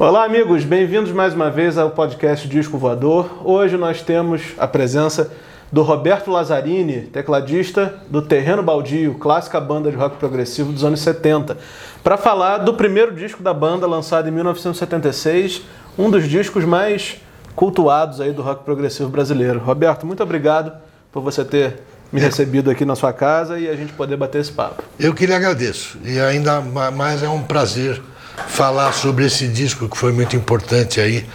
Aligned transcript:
Olá, 0.00 0.22
amigos, 0.22 0.62
bem-vindos 0.62 1.10
mais 1.10 1.34
uma 1.34 1.50
vez 1.50 1.76
ao 1.76 1.90
podcast 1.90 2.46
Disco 2.46 2.78
Voador. 2.78 3.42
Hoje 3.44 3.76
nós 3.76 4.00
temos 4.00 4.54
a 4.56 4.68
presença 4.68 5.32
do 5.72 5.82
Roberto 5.82 6.30
Lazzarini, 6.30 7.00
tecladista 7.12 7.96
do 8.08 8.22
Terreno 8.22 8.62
Baldio, 8.62 9.14
clássica 9.14 9.60
banda 9.60 9.90
de 9.90 9.96
rock 9.96 10.16
progressivo 10.16 10.70
dos 10.70 10.84
anos 10.84 11.00
70, 11.00 11.58
para 12.04 12.16
falar 12.16 12.58
do 12.58 12.74
primeiro 12.74 13.12
disco 13.12 13.42
da 13.42 13.52
banda, 13.52 13.88
lançado 13.88 14.28
em 14.28 14.30
1976, 14.30 15.62
um 15.98 16.08
dos 16.08 16.28
discos 16.28 16.64
mais 16.64 17.20
cultuados 17.56 18.20
aí 18.20 18.32
do 18.32 18.40
rock 18.40 18.62
progressivo 18.64 19.08
brasileiro. 19.08 19.58
Roberto, 19.58 20.06
muito 20.06 20.22
obrigado 20.22 20.72
por 21.10 21.24
você 21.24 21.44
ter 21.44 21.82
me 22.12 22.20
recebido 22.20 22.70
aqui 22.70 22.84
na 22.84 22.94
sua 22.94 23.12
casa 23.12 23.58
e 23.58 23.68
a 23.68 23.74
gente 23.74 23.92
poder 23.94 24.16
bater 24.16 24.42
esse 24.42 24.52
papo. 24.52 24.80
Eu 24.96 25.12
que 25.12 25.26
lhe 25.26 25.34
agradeço 25.34 25.98
e 26.04 26.20
ainda 26.20 26.60
mais 26.60 27.20
é 27.20 27.28
um 27.28 27.42
prazer 27.42 28.00
falar 28.46 28.92
sobre 28.92 29.26
esse 29.26 29.48
disco 29.48 29.88
que 29.88 29.96
foi 29.96 30.12
muito 30.12 30.36
importante 30.36 31.00
aí 31.00 31.26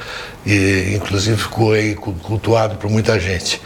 e 0.45 0.93
inclusive 0.95 1.38
ficou 1.38 1.73
aí 1.73 1.95
cultuado 1.95 2.76
por 2.76 2.89
muita 2.89 3.20
gente. 3.20 3.62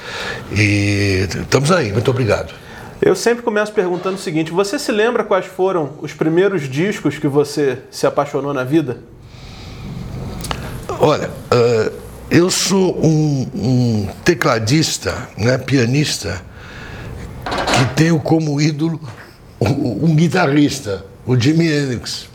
E 0.52 1.28
estamos 1.30 1.72
aí, 1.72 1.92
muito 1.92 2.10
obrigado. 2.10 2.54
Eu 3.02 3.16
sempre 3.16 3.44
começo 3.44 3.72
perguntando 3.72 4.16
o 4.16 4.20
seguinte: 4.20 4.52
você 4.52 4.80
se 4.80 4.92
lembra 4.92 5.24
quais 5.24 5.46
foram 5.46 5.94
os 6.02 6.14
primeiros 6.14 6.68
discos 6.68 7.18
que 7.18 7.28
você 7.28 7.80
se 7.92 8.08
apaixonou 8.08 8.54
na 8.54 8.64
vida? 8.64 9.00
Olha, 11.00 11.30
uh, 11.30 11.92
eu 12.30 12.50
sou 12.50 12.98
um, 12.98 13.48
um, 13.54 14.08
tecladista, 14.26 15.30
né, 15.38 15.58
pianista, 15.58 16.42
que 17.46 17.96
tenho 17.96 18.20
como 18.20 18.60
ídolo 18.60 19.00
um, 19.62 20.06
um 20.06 20.16
guitarrista, 20.16 21.06
o 21.26 21.40
Jimi 21.40 21.72
Hendrix. 21.72 22.28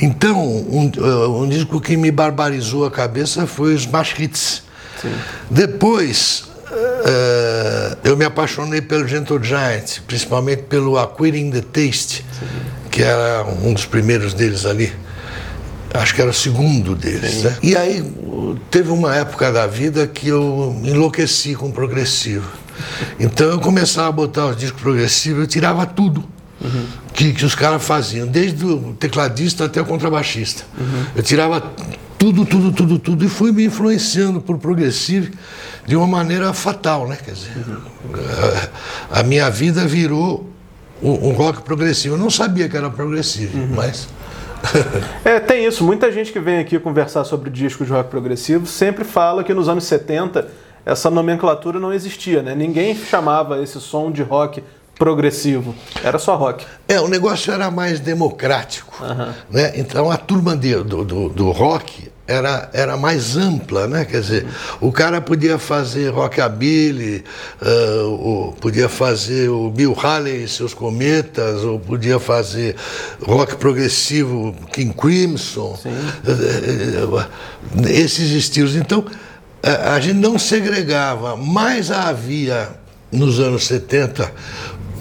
Então, 0.00 0.38
um, 0.46 0.90
uh, 0.96 1.42
um, 1.42 1.48
disco 1.48 1.80
que 1.80 1.96
me 1.96 2.10
barbarizou 2.10 2.86
a 2.86 2.90
cabeça 2.90 3.46
foi 3.46 3.74
os 3.74 3.82
Smash 3.82 4.14
Hits. 4.18 4.62
Sim. 5.00 5.12
Depois, 5.50 6.44
uh, 6.70 7.98
eu 8.04 8.16
me 8.16 8.24
apaixonei 8.24 8.80
pelo 8.80 9.06
Gentle 9.06 9.42
Giant, 9.42 10.00
principalmente 10.06 10.62
pelo 10.62 10.98
Acquiring 10.98 11.50
the 11.50 11.60
Taste, 11.60 12.24
Sim. 12.38 12.46
que 12.90 13.02
era 13.02 13.44
um 13.62 13.72
dos 13.72 13.84
primeiros 13.84 14.34
deles 14.34 14.64
ali. 14.64 14.92
Acho 15.92 16.14
que 16.14 16.22
era 16.22 16.30
o 16.30 16.34
segundo 16.34 16.94
deles. 16.94 17.42
Né? 17.42 17.56
E 17.62 17.76
aí, 17.76 18.04
teve 18.70 18.90
uma 18.90 19.14
época 19.16 19.50
da 19.50 19.66
vida 19.66 20.06
que 20.06 20.28
eu 20.28 20.80
enlouqueci 20.84 21.54
com 21.54 21.68
o 21.68 21.72
progressivo. 21.72 22.48
Então, 23.18 23.48
eu 23.48 23.60
começava 23.60 24.08
a 24.08 24.12
botar 24.12 24.46
os 24.46 24.56
discos 24.56 24.80
progressivos, 24.80 25.40
eu 25.40 25.46
tirava 25.46 25.84
tudo 25.84 26.24
uhum. 26.60 26.86
Que, 27.12 27.32
que 27.32 27.44
os 27.44 27.54
caras 27.54 27.82
faziam, 27.82 28.26
desde 28.26 28.64
o 28.64 28.94
tecladista 28.94 29.64
até 29.64 29.80
o 29.80 29.84
contrabaixista. 29.84 30.64
Uhum. 30.78 31.04
Eu 31.16 31.22
tirava 31.22 31.60
tudo, 32.18 32.44
tudo, 32.44 32.72
tudo, 32.72 32.98
tudo 32.98 33.24
e 33.24 33.28
fui 33.28 33.50
me 33.50 33.64
influenciando 33.64 34.40
por 34.40 34.58
progressivo 34.58 35.30
de 35.86 35.96
uma 35.96 36.06
maneira 36.06 36.52
fatal, 36.52 37.08
né? 37.08 37.16
Quer 37.22 37.32
dizer, 37.32 37.52
uhum. 37.56 37.80
a, 39.10 39.20
a, 39.20 39.22
minha 39.22 39.48
vida 39.50 39.86
virou 39.86 40.48
um, 41.02 41.28
um, 41.28 41.32
rock 41.32 41.62
progressivo. 41.62 42.14
Eu 42.14 42.18
não 42.18 42.30
sabia 42.30 42.68
que 42.68 42.76
era 42.76 42.90
progressivo, 42.90 43.58
uhum. 43.58 43.68
mas. 43.74 44.08
é, 45.24 45.40
tem 45.40 45.64
isso. 45.64 45.82
Muita 45.82 46.12
gente 46.12 46.30
que 46.30 46.38
vem 46.38 46.58
aqui 46.58 46.78
conversar 46.78 47.24
sobre 47.24 47.48
discos 47.48 47.86
de 47.86 47.92
rock 47.92 48.10
progressivo 48.10 48.66
sempre 48.66 49.02
fala 49.02 49.42
que 49.42 49.54
nos 49.54 49.68
anos 49.68 49.84
70 49.84 50.46
essa 50.84 51.10
nomenclatura 51.10 51.80
não 51.80 51.92
existia, 51.92 52.42
né? 52.42 52.54
Ninguém 52.54 52.94
chamava 52.94 53.62
esse 53.62 53.80
som 53.80 54.10
de 54.10 54.22
rock 54.22 54.62
progressivo. 55.00 55.74
Era 56.04 56.18
só 56.18 56.36
rock. 56.36 56.66
É, 56.86 57.00
o 57.00 57.08
negócio 57.08 57.50
era 57.50 57.70
mais 57.70 57.98
democrático. 57.98 59.02
Uhum. 59.02 59.32
Né? 59.50 59.72
Então 59.76 60.10
a 60.10 60.18
turma 60.18 60.54
de, 60.54 60.76
do, 60.76 61.06
do, 61.06 61.28
do, 61.30 61.50
rock 61.50 62.10
era, 62.28 62.68
era 62.74 62.98
mais 62.98 63.34
ampla, 63.34 63.86
né? 63.86 64.04
Quer 64.04 64.20
dizer, 64.20 64.46
o 64.78 64.92
cara 64.92 65.22
podia 65.22 65.58
fazer 65.58 66.10
rockabilly, 66.10 67.24
uh, 67.62 68.52
podia 68.60 68.90
fazer 68.90 69.48
o 69.48 69.70
Bill 69.70 69.96
Haley 69.98 70.44
e 70.44 70.48
seus 70.48 70.74
cometas, 70.74 71.64
ou 71.64 71.80
podia 71.80 72.20
fazer 72.20 72.76
rock 73.22 73.56
progressivo 73.56 74.54
King 74.70 74.92
Crimson, 74.92 75.78
uh, 75.82 77.88
esses 77.88 78.30
estilos. 78.32 78.76
Então 78.76 79.02
a 79.62 79.98
gente 79.98 80.18
não 80.18 80.38
segregava, 80.38 81.36
mas 81.36 81.90
havia 81.90 82.68
nos 83.10 83.40
anos 83.40 83.66
70 83.66 84.30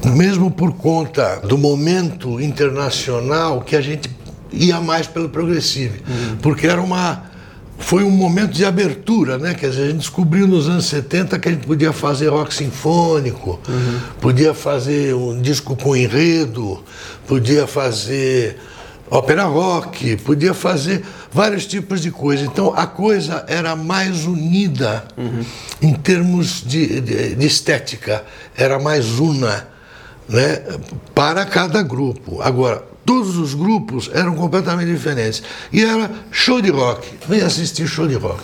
mesmo 0.06 0.50
por 0.50 0.74
conta 0.74 1.38
do 1.38 1.58
momento 1.58 2.40
internacional 2.40 3.62
que 3.62 3.76
a 3.76 3.82
gente 3.82 4.10
ia 4.52 4.80
mais 4.80 5.08
pelo 5.08 5.30
progressivo, 5.30 5.96
uhum. 6.08 6.38
porque 6.42 6.68
era 6.68 6.82
uma 6.82 7.30
foi 7.80 8.04
um 8.04 8.12
momento 8.12 8.52
de 8.52 8.66
abertura, 8.66 9.38
né? 9.38 9.54
Quer 9.54 9.70
dizer, 9.70 9.84
a 9.84 9.88
gente 9.88 10.00
descobriu 10.00 10.46
nos 10.46 10.68
anos 10.68 10.86
70 10.88 11.40
que 11.40 11.48
a 11.48 11.52
gente 11.52 11.66
podia 11.66 11.94
fazer 11.94 12.28
rock 12.28 12.54
sinfônico, 12.54 13.60
uhum. 13.68 14.00
podia 14.20 14.54
fazer 14.54 15.16
um 15.16 15.42
disco 15.42 15.78
com 15.78 15.96
enredo, 15.96 16.84
podia 17.26 17.66
fazer 17.66 18.58
ópera 19.10 19.46
rock, 19.46 20.18
podia 20.18 20.54
fazer 20.54 21.04
vários 21.32 21.66
tipos 21.66 22.02
de 22.02 22.12
coisa. 22.12 22.44
Então 22.44 22.74
a 22.76 22.86
coisa 22.86 23.46
era 23.48 23.76
mais 23.78 24.26
unida 24.26 25.06
uhum. 25.18 25.44
em 25.82 25.94
termos 25.94 26.62
de, 26.62 27.00
de, 27.00 27.36
de 27.36 27.48
estética, 27.48 28.26
era 28.58 28.78
mais 28.78 29.20
una 29.20 29.79
né, 30.30 30.64
para 31.14 31.46
cada 31.46 31.82
grupo. 31.82 32.42
Agora, 32.42 32.84
todos 33.06 33.38
os 33.38 33.54
grupos 33.54 34.10
eram 34.14 34.36
completamente 34.36 34.92
diferentes. 34.92 35.42
E 35.74 35.84
era 35.84 36.10
show 36.32 36.62
de 36.62 36.70
rock. 36.70 37.08
Vem 37.28 37.42
assistir 37.42 37.88
show 37.88 38.08
de 38.08 38.16
rock. 38.16 38.42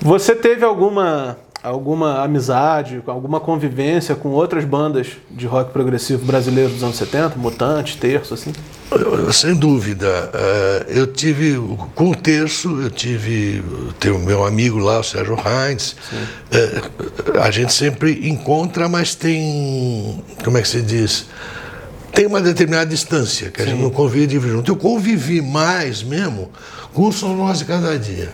Você 0.00 0.34
teve 0.34 0.64
alguma 0.64 1.38
alguma 1.62 2.22
amizade, 2.24 3.00
alguma 3.06 3.38
convivência 3.38 4.16
com 4.16 4.30
outras 4.30 4.64
bandas 4.64 5.08
de 5.30 5.46
rock 5.46 5.72
progressivo 5.72 6.24
brasileiro 6.24 6.70
dos 6.70 6.82
anos 6.82 6.96
70, 6.96 7.36
Mutante, 7.36 7.96
Terço, 7.98 8.34
assim? 8.34 8.52
Sem 9.32 9.54
dúvida. 9.54 10.30
Eh, 10.34 10.86
eu 10.88 11.06
tive, 11.06 11.56
com 11.94 12.10
o 12.10 12.14
Terço, 12.16 12.80
eu 12.80 12.90
tive, 12.90 13.64
tem 13.98 14.10
o 14.10 14.18
meu 14.18 14.44
amigo 14.44 14.78
lá, 14.78 14.98
o 14.98 15.04
Sérgio 15.04 15.36
Heinz. 15.36 15.96
Eh, 16.50 16.82
a 17.40 17.50
gente 17.50 17.72
sempre 17.72 18.28
encontra, 18.28 18.88
mas 18.88 19.14
tem, 19.14 20.22
como 20.44 20.58
é 20.58 20.62
que 20.62 20.68
se 20.68 20.82
diz? 20.82 21.26
Tem 22.12 22.26
uma 22.26 22.42
determinada 22.42 22.86
distância, 22.86 23.50
que 23.50 23.62
a 23.62 23.64
Sim. 23.64 23.70
gente 23.70 23.82
não 23.82 23.90
convive 23.90 24.38
junto. 24.40 24.70
Eu 24.70 24.76
convivi 24.76 25.40
mais 25.40 26.02
mesmo 26.02 26.50
com 26.92 27.08
o 27.08 27.34
Nós 27.34 27.60
de 27.60 27.64
Cada 27.64 27.98
Dia. 27.98 28.30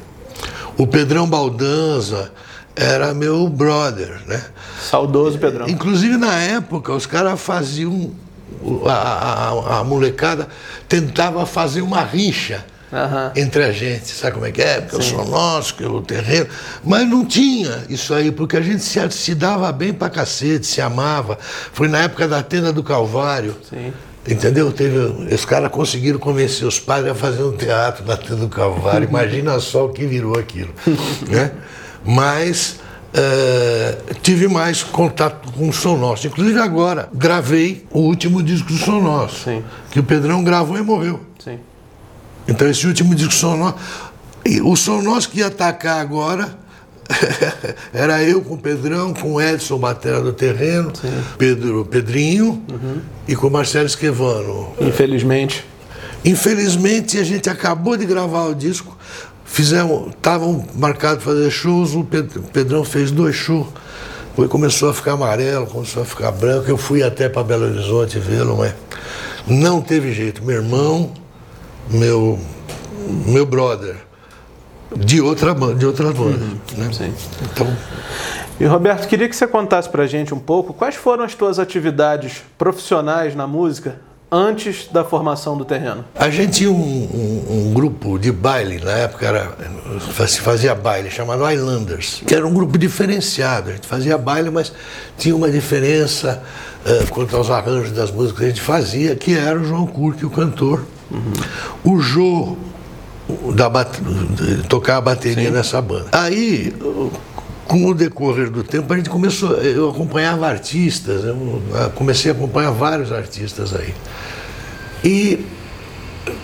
O 0.76 0.86
Pedrão 0.86 1.28
Baldanza, 1.28 2.32
era 2.78 3.12
meu 3.12 3.48
brother, 3.48 4.20
né? 4.26 4.42
Saudoso 4.80 5.38
Pedrão. 5.38 5.68
Inclusive 5.68 6.16
na 6.16 6.34
época 6.34 6.92
os 6.92 7.06
caras 7.06 7.40
faziam 7.40 8.12
a, 8.86 8.92
a, 8.92 9.78
a, 9.78 9.84
molecada 9.84 10.48
tentava 10.88 11.44
fazer 11.44 11.82
uma 11.82 12.02
rixa 12.02 12.64
uhum. 12.92 13.30
entre 13.36 13.64
a 13.64 13.72
gente, 13.72 14.08
sabe 14.08 14.32
como 14.32 14.46
é 14.46 14.52
que 14.52 14.62
é? 14.62 14.80
Porque 14.80 15.02
Sim. 15.02 15.12
eu 15.12 15.18
sou 15.18 15.28
nosso, 15.28 15.74
que 15.74 15.82
eu 15.82 15.92
o 15.92 16.02
terreno. 16.02 16.46
Mas 16.84 17.08
não 17.08 17.24
tinha 17.24 17.84
isso 17.88 18.14
aí, 18.14 18.30
porque 18.30 18.56
a 18.56 18.60
gente 18.60 18.82
se, 18.82 18.98
se 19.10 19.34
dava 19.34 19.70
bem 19.72 19.92
pra 19.92 20.08
cacete, 20.08 20.66
se 20.66 20.80
amava. 20.80 21.38
Foi 21.72 21.88
na 21.88 21.98
época 21.98 22.26
da 22.26 22.42
tenda 22.42 22.72
do 22.72 22.82
Calvário. 22.82 23.56
Sim. 23.68 23.92
Entendeu? 24.26 24.70
Teve, 24.70 24.98
os 25.34 25.44
caras 25.44 25.70
conseguiram 25.70 26.18
convencer 26.18 26.66
os 26.66 26.78
pais 26.78 27.06
a 27.06 27.14
fazer 27.14 27.42
um 27.42 27.56
teatro 27.56 28.04
na 28.04 28.14
Tenda 28.14 28.36
do 28.36 28.48
Calvário. 28.48 29.08
Imagina 29.08 29.58
só 29.58 29.86
o 29.86 29.88
que 29.88 30.04
virou 30.04 30.38
aquilo. 30.38 30.70
né? 31.26 31.50
Mas 32.04 32.78
uh, 33.12 34.14
tive 34.22 34.48
mais 34.48 34.82
contato 34.82 35.52
com 35.52 35.68
o 35.68 35.72
Som 35.72 35.96
Nosso. 35.96 36.26
Inclusive 36.26 36.58
agora, 36.58 37.08
gravei 37.12 37.86
o 37.90 38.00
último 38.00 38.42
disco 38.42 38.72
do 38.72 38.78
Som 38.78 39.00
Nosso, 39.00 39.44
Sim. 39.44 39.64
que 39.90 40.00
o 40.00 40.02
Pedrão 40.02 40.42
gravou 40.42 40.78
e 40.78 40.82
morreu. 40.82 41.20
Sim. 41.42 41.58
Então 42.46 42.68
esse 42.68 42.86
último 42.86 43.14
disco 43.14 43.32
do 43.32 43.36
Som 43.36 43.56
Nosso, 43.56 43.78
o 44.64 44.76
Som 44.76 45.02
Nosso 45.02 45.30
que 45.30 45.40
ia 45.40 45.48
atacar 45.48 46.00
agora 46.00 46.56
era 47.92 48.22
eu 48.22 48.42
com 48.42 48.54
o 48.54 48.58
Pedrão, 48.58 49.14
com 49.14 49.34
o 49.34 49.40
Edson 49.40 49.78
Batera 49.78 50.20
do 50.20 50.32
Terreno, 50.32 50.92
Sim. 50.94 51.08
Pedro 51.36 51.84
Pedrinho 51.84 52.62
uhum. 52.70 53.00
e 53.26 53.34
com 53.34 53.46
o 53.46 53.50
Marcelo 53.50 53.86
Esquevano. 53.86 54.72
Infelizmente. 54.80 55.64
Infelizmente 56.24 57.18
a 57.18 57.24
gente 57.24 57.48
acabou 57.48 57.96
de 57.96 58.04
gravar 58.04 58.46
o 58.46 58.54
disco, 58.54 58.97
Fizemos, 59.48 60.10
estavam 60.10 60.64
marcados 60.76 61.24
fazer 61.24 61.50
shows, 61.50 61.94
o 61.94 62.04
Pedrão 62.04 62.84
fez 62.84 63.10
dois 63.10 63.34
shows. 63.34 63.66
Começou 64.48 64.90
a 64.90 64.94
ficar 64.94 65.12
amarelo, 65.12 65.66
começou 65.66 66.02
a 66.02 66.06
ficar 66.06 66.30
branco. 66.30 66.70
Eu 66.70 66.76
fui 66.76 67.02
até 67.02 67.28
para 67.28 67.42
Belo 67.42 67.64
Horizonte 67.64 68.20
vê-lo, 68.20 68.56
mas 68.56 68.72
não 69.48 69.80
teve 69.80 70.12
jeito. 70.12 70.44
Meu 70.44 70.58
irmão, 70.58 71.12
meu, 71.90 72.38
meu 73.26 73.44
brother, 73.44 73.96
de 74.96 75.20
outra 75.20 75.52
de 75.74 75.86
outra 75.86 76.12
banda. 76.12 76.44
Uhum, 76.44 76.58
né? 76.76 76.90
Sim. 76.92 77.12
Então. 77.42 77.66
E 78.60 78.64
Roberto, 78.64 79.08
queria 79.08 79.28
que 79.28 79.34
você 79.34 79.46
contasse 79.46 79.88
para 79.88 80.06
gente 80.06 80.32
um 80.32 80.38
pouco 80.38 80.72
quais 80.72 80.94
foram 80.94 81.24
as 81.24 81.34
tuas 81.34 81.58
atividades 81.58 82.44
profissionais 82.56 83.34
na 83.34 83.46
música 83.46 83.98
antes 84.30 84.88
da 84.88 85.04
formação 85.04 85.56
do 85.56 85.64
terreno? 85.64 86.04
A 86.14 86.28
gente 86.30 86.58
tinha 86.58 86.70
um, 86.70 86.74
um, 86.74 87.68
um, 87.68 87.74
grupo 87.74 88.18
de 88.18 88.30
baile, 88.30 88.78
na 88.78 88.92
época 88.92 89.26
era, 89.26 89.56
se 90.26 90.40
fazia 90.40 90.74
baile, 90.74 91.10
chamado 91.10 91.50
Islanders, 91.50 92.22
que 92.26 92.34
era 92.34 92.46
um 92.46 92.52
grupo 92.52 92.78
diferenciado. 92.78 93.70
A 93.70 93.72
gente 93.72 93.86
fazia 93.86 94.18
baile, 94.18 94.50
mas 94.50 94.72
tinha 95.16 95.34
uma 95.34 95.50
diferença 95.50 96.42
uh, 96.84 97.10
quanto 97.10 97.36
aos 97.36 97.50
arranjos 97.50 97.92
das 97.92 98.10
músicas 98.10 98.38
que 98.38 98.44
a 98.44 98.48
gente 98.48 98.60
fazia, 98.60 99.16
que 99.16 99.36
era 99.36 99.58
o 99.58 99.64
João 99.64 99.86
Curque, 99.86 100.26
o 100.26 100.30
cantor. 100.30 100.84
Uhum. 101.10 101.32
O 101.84 102.00
Jô, 102.00 102.56
da 103.54 103.70
tocar 104.68 104.96
a 104.98 105.00
bateria 105.00 105.48
Sim. 105.48 105.54
nessa 105.54 105.80
banda. 105.80 106.08
Aí, 106.12 106.74
com 107.68 107.84
o 107.84 107.94
decorrer 107.94 108.50
do 108.50 108.64
tempo, 108.64 108.90
a 108.92 108.96
gente 108.96 109.10
começou, 109.10 109.52
eu 109.58 109.90
acompanhava 109.90 110.48
artistas, 110.48 111.22
eu 111.22 111.62
comecei 111.94 112.30
a 112.30 112.34
acompanhar 112.34 112.70
vários 112.70 113.12
artistas 113.12 113.74
aí. 113.74 113.94
E 115.04 115.46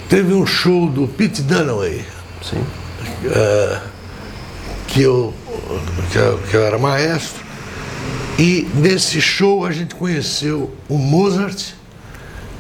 teve 0.08 0.34
um 0.34 0.46
show 0.46 0.86
do 0.88 1.08
Pete 1.08 1.40
Dunaway, 1.40 2.04
Sim. 2.42 2.58
Uh, 2.58 3.80
que, 4.86 5.00
eu, 5.00 5.32
que, 6.12 6.18
eu, 6.18 6.38
que 6.50 6.56
eu 6.56 6.62
era 6.62 6.78
maestro, 6.78 7.42
e 8.38 8.68
nesse 8.74 9.18
show 9.18 9.64
a 9.64 9.72
gente 9.72 9.94
conheceu 9.94 10.74
o 10.90 10.98
Mozart 10.98 11.70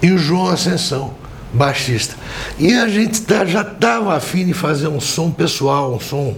e 0.00 0.10
o 0.10 0.16
João 0.16 0.46
Ascensão, 0.46 1.14
baixista. 1.52 2.16
E 2.58 2.72
a 2.72 2.88
gente 2.88 3.20
tá, 3.22 3.44
já 3.44 3.60
estava 3.60 4.14
afim 4.16 4.46
de 4.46 4.54
fazer 4.54 4.88
um 4.88 5.00
som 5.00 5.30
pessoal, 5.30 5.94
um 5.94 6.00
som 6.00 6.34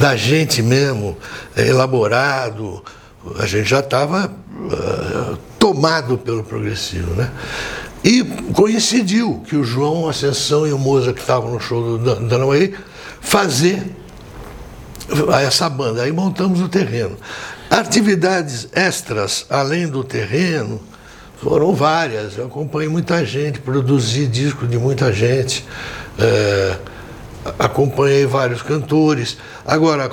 da 0.00 0.16
gente 0.16 0.62
mesmo, 0.62 1.16
é, 1.56 1.68
elaborado, 1.68 2.82
a 3.38 3.46
gente 3.46 3.68
já 3.68 3.80
estava 3.80 4.32
ah, 4.72 5.36
tomado 5.58 6.16
pelo 6.16 6.42
progressivo, 6.42 7.14
né? 7.14 7.30
E 8.02 8.22
coincidiu 8.54 9.42
que 9.46 9.56
o 9.56 9.64
João 9.64 10.08
Ascensão 10.08 10.66
e 10.66 10.72
o 10.72 10.78
Moza, 10.78 11.12
que 11.12 11.20
estavam 11.20 11.52
no 11.52 11.60
show 11.60 11.98
do 11.98 12.14
Danaway, 12.28 12.74
fazer 13.20 13.82
essa 15.44 15.68
banda. 15.68 16.02
Aí 16.02 16.12
montamos 16.12 16.60
o 16.60 16.68
terreno. 16.68 17.16
Atividades 17.68 18.68
extras, 18.72 19.46
além 19.50 19.88
do 19.88 20.04
terreno, 20.04 20.80
foram 21.42 21.74
várias. 21.74 22.38
Eu 22.38 22.46
acompanhei 22.46 22.88
muita 22.88 23.24
gente, 23.26 23.58
produzi 23.60 24.26
disco 24.26 24.66
de 24.66 24.78
muita 24.78 25.12
gente. 25.12 25.64
É, 26.18 26.76
acompanhei 27.58 28.26
vários 28.26 28.62
cantores. 28.62 29.38
Agora, 29.66 30.10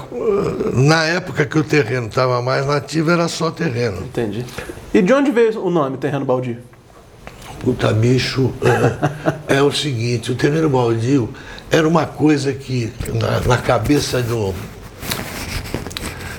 na 0.74 1.06
época 1.06 1.46
que 1.46 1.58
o 1.58 1.64
terreno 1.64 2.08
estava 2.08 2.42
mais 2.42 2.66
nativo, 2.66 3.12
era 3.12 3.28
só 3.28 3.52
terreno. 3.52 3.98
Entendi. 3.98 4.46
E 4.94 5.02
de 5.02 5.14
onde 5.14 5.32
veio 5.32 5.64
o 5.64 5.70
nome 5.70 5.98
Terreno 5.98 6.26
Baldio? 6.26 6.58
Puta 7.60 7.92
bicho, 7.92 8.54
é, 9.48 9.56
é 9.58 9.62
o 9.62 9.72
seguinte, 9.72 10.32
o 10.32 10.36
terreno 10.36 10.70
baldio 10.70 11.34
era 11.72 11.88
uma 11.88 12.06
coisa 12.06 12.54
que 12.54 12.94
na, 13.14 13.40
na 13.56 13.58
cabeça 13.58 14.20
um 14.20 14.54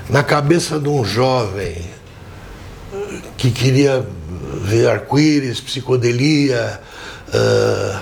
na 0.09 0.23
cabeça 0.23 0.79
de 0.79 0.87
um 0.87 1.03
jovem 1.03 1.75
que 3.35 3.51
queria 3.51 4.05
ver 4.61 4.87
arco-íris, 4.89 5.59
psicodelia, 5.59 6.79
uh, 7.27 7.99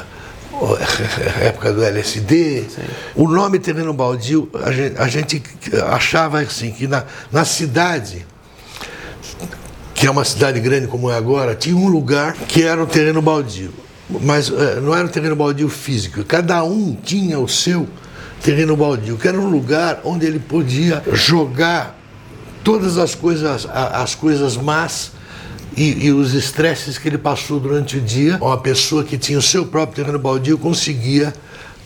época 1.41 1.71
do 1.71 1.83
LSD. 1.83 2.65
Sim. 2.69 2.81
O 3.15 3.27
nome 3.27 3.59
terreno 3.59 3.93
baldio, 3.93 4.49
a 4.63 4.71
gente, 4.71 4.97
a 4.97 5.07
gente, 5.07 5.43
achava 5.87 6.39
assim, 6.39 6.71
que 6.71 6.87
na, 6.87 7.03
na 7.31 7.45
cidade, 7.45 8.25
que 9.93 10.07
é 10.07 10.11
uma 10.11 10.25
cidade 10.25 10.59
grande 10.59 10.87
como 10.87 11.09
é 11.09 11.15
agora, 11.15 11.55
tinha 11.55 11.75
um 11.75 11.87
lugar 11.87 12.33
que 12.33 12.63
era 12.63 12.81
o 12.81 12.87
terreno 12.87 13.21
baldio. 13.21 13.73
Mas 14.09 14.51
é, 14.51 14.79
não 14.79 14.95
era 14.95 15.05
um 15.05 15.09
terreno 15.09 15.35
baldio 15.35 15.67
físico, 15.67 16.23
cada 16.23 16.63
um 16.63 16.95
tinha 16.95 17.39
o 17.39 17.47
seu 17.47 17.87
terreno 18.41 18.77
baldio, 18.77 19.17
que 19.17 19.27
era 19.27 19.39
um 19.39 19.49
lugar 19.49 20.01
onde 20.03 20.25
ele 20.25 20.37
podia 20.37 21.03
jogar 21.11 21.99
todas 22.63 22.97
as 22.97 23.15
coisas, 23.15 23.67
as 23.71 24.13
coisas 24.13 24.55
más 24.57 25.14
e, 25.75 26.05
e, 26.05 26.11
os 26.11 26.33
estresses 26.33 26.97
que 26.97 27.07
ele 27.07 27.17
passou 27.17 27.59
durante 27.59 27.97
o 27.97 28.01
dia, 28.01 28.37
uma 28.41 28.57
pessoa 28.57 29.03
que 29.03 29.17
tinha 29.17 29.37
o 29.37 29.41
seu 29.41 29.65
próprio 29.65 30.03
terreno 30.03 30.19
baldio 30.19 30.57
conseguia 30.57 31.33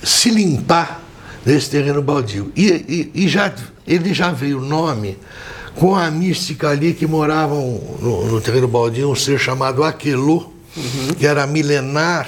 se 0.03 0.30
limpar 0.30 1.01
desse 1.45 1.69
terreno 1.69 2.01
baldio. 2.01 2.51
E, 2.56 2.68
e, 2.68 3.12
e 3.25 3.27
já, 3.27 3.53
ele 3.88 4.13
já 4.13 4.31
veio 4.31 4.59
o 4.59 4.65
nome 4.65 5.18
com 5.75 5.95
a 5.95 6.12
mística 6.12 6.69
ali 6.69 6.94
que 6.94 7.07
moravam 7.07 7.81
no, 8.01 8.25
no 8.27 8.41
terreno 8.41 8.68
baldio, 8.68 9.09
um 9.09 9.15
ser 9.15 9.39
chamado 9.39 9.83
Aquelô, 9.83 10.51
uhum. 10.75 11.13
que 11.18 11.25
era 11.25 11.47
milenar 11.47 12.27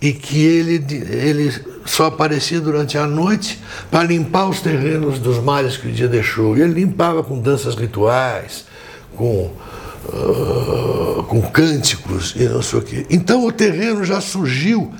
e 0.00 0.12
que 0.12 0.44
ele, 0.44 0.84
ele 1.08 1.54
só 1.84 2.06
aparecia 2.06 2.60
durante 2.60 2.98
a 2.98 3.06
noite 3.06 3.60
para 3.88 4.02
limpar 4.02 4.48
os 4.48 4.60
terrenos 4.60 5.20
dos 5.20 5.38
males 5.38 5.76
que 5.76 5.86
o 5.86 5.92
dia 5.92 6.08
deixou. 6.08 6.56
E 6.56 6.60
ele 6.60 6.74
limpava 6.74 7.22
com 7.22 7.38
danças 7.38 7.76
rituais, 7.76 8.64
com 9.14 9.52
uh, 10.08 11.22
com 11.24 11.42
cânticos 11.42 12.34
e 12.36 12.44
não 12.44 12.62
sei 12.62 12.78
o 12.78 12.82
quê. 12.82 13.06
Então 13.10 13.46
o 13.46 13.52
terreno 13.52 14.04
já 14.04 14.20
surgiu 14.20 14.92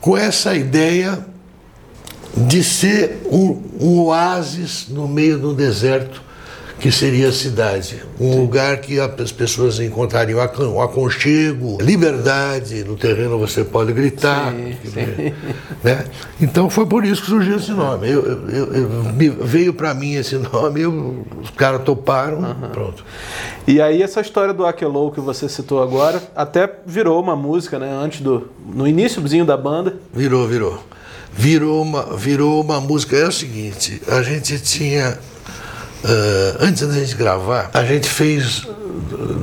com 0.00 0.16
essa 0.16 0.54
ideia 0.54 1.26
de 2.36 2.62
ser 2.62 3.22
um, 3.30 3.62
um 3.80 3.98
oásis 4.00 4.86
no 4.88 5.08
meio 5.08 5.38
do 5.38 5.54
deserto 5.54 6.25
que 6.78 6.92
seria 6.92 7.28
a 7.28 7.32
cidade. 7.32 8.02
Um 8.20 8.32
Sim. 8.32 8.40
lugar 8.40 8.78
que 8.78 8.98
as 9.00 9.32
pessoas 9.32 9.80
encontrariam 9.80 10.38
um 10.72 10.80
aconchego, 10.80 11.78
liberdade, 11.80 12.84
no 12.84 12.96
terreno 12.96 13.38
você 13.38 13.64
pode 13.64 13.92
gritar. 13.92 14.52
Sim, 14.52 14.76
sim. 14.84 15.34
Né? 15.82 16.04
Então 16.40 16.68
foi 16.68 16.86
por 16.86 17.04
isso 17.04 17.22
que 17.22 17.28
surgiu 17.28 17.56
esse 17.56 17.70
nome. 17.70 18.10
Eu, 18.10 18.24
eu, 18.48 18.74
eu, 18.74 19.44
veio 19.44 19.72
para 19.72 19.94
mim 19.94 20.14
esse 20.14 20.36
nome, 20.36 20.84
os 20.86 21.50
caras 21.56 21.82
toparam, 21.82 22.42
pronto. 22.72 23.04
E 23.66 23.80
aí 23.80 24.02
essa 24.02 24.20
história 24.20 24.52
do 24.52 24.66
Aquelou 24.66 25.10
que 25.10 25.20
você 25.20 25.48
citou 25.48 25.82
agora, 25.82 26.22
até 26.34 26.70
virou 26.84 27.20
uma 27.20 27.36
música, 27.36 27.78
né? 27.78 27.90
Antes 27.90 28.20
do. 28.20 28.48
no 28.66 28.86
iníciozinho 28.86 29.44
da 29.44 29.56
banda. 29.56 29.96
Virou, 30.12 30.46
virou. 30.46 30.82
Virou 31.32 31.82
uma, 31.82 32.16
virou 32.16 32.60
uma 32.60 32.80
música. 32.80 33.16
É 33.16 33.26
o 33.26 33.32
seguinte, 33.32 34.00
a 34.08 34.22
gente 34.22 34.58
tinha 34.58 35.18
antes 36.60 36.86
da 36.86 36.94
gente 36.94 37.14
gravar, 37.16 37.70
a 37.72 37.84
gente 37.84 38.08
fez 38.08 38.66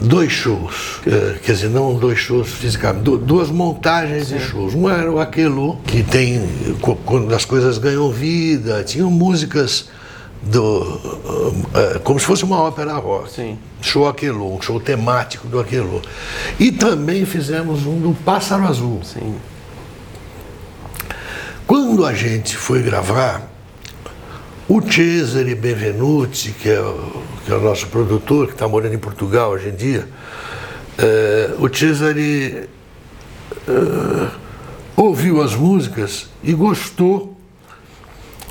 dois 0.02 0.32
shows, 0.32 0.98
uh, 1.06 1.40
quer 1.44 1.54
dizer, 1.54 1.70
não 1.70 1.96
dois 1.96 2.20
shows 2.20 2.50
fisicamente, 2.50 3.04
duas 3.04 3.50
montagens 3.50 4.28
Sim. 4.28 4.38
de 4.38 4.44
shows. 4.44 4.74
Um 4.74 4.90
era 4.90 5.12
o 5.12 5.20
Aquelo, 5.20 5.78
que 5.86 6.04
tem, 6.04 6.48
quando 7.06 7.34
as 7.34 7.46
coisas 7.46 7.78
ganham 7.78 8.12
vida, 8.12 8.84
tinham 8.84 9.10
músicas 9.10 9.90
do, 10.42 11.00
como 12.04 12.20
se 12.20 12.26
fosse 12.26 12.44
uma 12.44 12.60
ópera 12.60 12.94
rock. 12.94 13.32
Sim. 13.32 13.58
Show 13.82 14.08
Aquelo, 14.08 14.56
um 14.56 14.62
show 14.62 14.80
temático 14.80 15.48
do 15.48 15.60
Aquelo. 15.60 16.02
E 16.60 16.72
também 16.72 17.26
fizemos 17.26 17.86
um 17.86 18.00
do 18.00 18.14
Pássaro 18.24 18.68
Azul. 18.68 19.02
Sim. 19.04 19.36
Quando 21.66 22.06
a 22.06 22.14
gente 22.14 22.58
foi 22.58 22.82
gravar, 22.82 23.53
o 24.76 24.82
Cesare 24.82 25.54
Benvenuti, 25.54 26.52
que 26.52 26.68
é, 26.68 26.82
o, 26.82 27.22
que 27.46 27.52
é 27.52 27.56
o 27.56 27.62
nosso 27.62 27.86
produtor, 27.88 28.48
que 28.48 28.54
está 28.54 28.68
morando 28.68 28.96
em 28.96 28.98
Portugal 28.98 29.52
hoje 29.52 29.70
em 29.70 29.76
dia, 29.76 30.08
é, 30.98 31.52
o 31.60 31.72
Cesare 31.72 32.68
é, 33.68 34.28
ouviu 34.96 35.44
as 35.44 35.54
músicas 35.54 36.28
e 36.44 36.54
gostou 36.54 37.38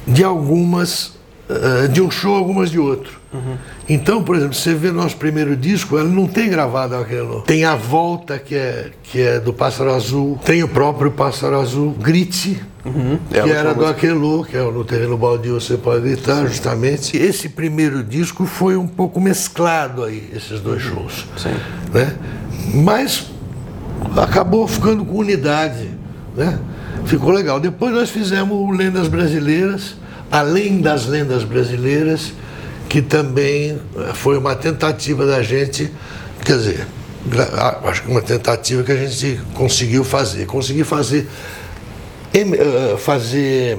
de 0.07 0.23
algumas, 0.23 1.19
é, 1.49 1.89
de 1.89 2.01
um 2.01 2.09
show, 2.09 2.37
algumas 2.37 2.71
de 2.71 2.79
outro. 2.79 3.21
Uhum. 3.33 3.57
Então, 3.89 4.23
por 4.23 4.37
exemplo, 4.37 4.55
você 4.55 4.75
vê 4.75 4.93
nosso 4.93 5.17
primeiro 5.17 5.57
disco, 5.57 5.99
ela 5.99 6.09
não 6.09 6.29
tem 6.29 6.49
gravado 6.49 6.95
aquilo. 6.95 7.41
Tem 7.43 7.65
a 7.65 7.75
volta 7.75 8.39
que 8.39 8.55
é, 8.55 8.93
que 9.03 9.21
é 9.21 9.41
do 9.41 9.53
Pássaro 9.53 9.93
Azul, 9.93 10.39
tem 10.45 10.63
o 10.63 10.69
próprio 10.69 11.11
Pássaro 11.11 11.59
Azul, 11.59 11.91
Grite, 11.99 12.63
uhum. 12.85 13.19
que 13.31 13.39
é 13.39 13.49
era 13.49 13.75
do 13.75 13.85
Aquelô, 13.85 14.45
que 14.45 14.57
é 14.57 14.63
no 14.63 14.85
terreno 14.85 15.17
baldio 15.17 15.61
você 15.61 15.77
pode 15.77 16.03
gritar, 16.03 16.47
justamente. 16.47 17.17
Esse 17.17 17.49
primeiro 17.49 18.03
disco 18.03 18.47
foi 18.47 18.77
um 18.77 18.87
pouco 18.87 19.21
mesclado 19.21 20.05
aí, 20.05 20.31
esses 20.35 20.61
dois 20.61 20.85
uhum. 20.87 20.95
shows. 20.95 21.27
Sim. 21.37 21.55
Né? 21.93 22.15
Mas 22.75 23.31
acabou 24.17 24.67
ficando 24.67 25.05
com 25.05 25.19
unidade, 25.19 25.91
né? 26.37 26.59
Ficou 27.05 27.31
legal. 27.31 27.59
Depois 27.59 27.93
nós 27.93 28.11
fizemos 28.11 28.77
Lendas 28.77 29.09
Brasileiras, 29.09 29.97
além 30.31 30.81
das 30.81 31.07
lendas 31.07 31.45
brasileiras, 31.45 32.33
que 32.89 33.03
também 33.03 33.79
eh, 33.97 34.13
foi 34.15 34.39
uma 34.39 34.55
tentativa 34.55 35.27
da 35.27 35.43
gente, 35.43 35.91
quer 36.45 36.57
dizer, 36.57 36.87
acho 37.85 38.03
que 38.03 38.11
uma 38.11 38.23
tentativa 38.23 38.83
que 38.83 38.93
a 38.93 38.97
gente 38.97 39.41
conseguiu 39.55 40.05
fazer. 40.05 40.47
Conseguiu 40.47 40.85
fazer, 40.85 41.29
fazer 42.99 43.79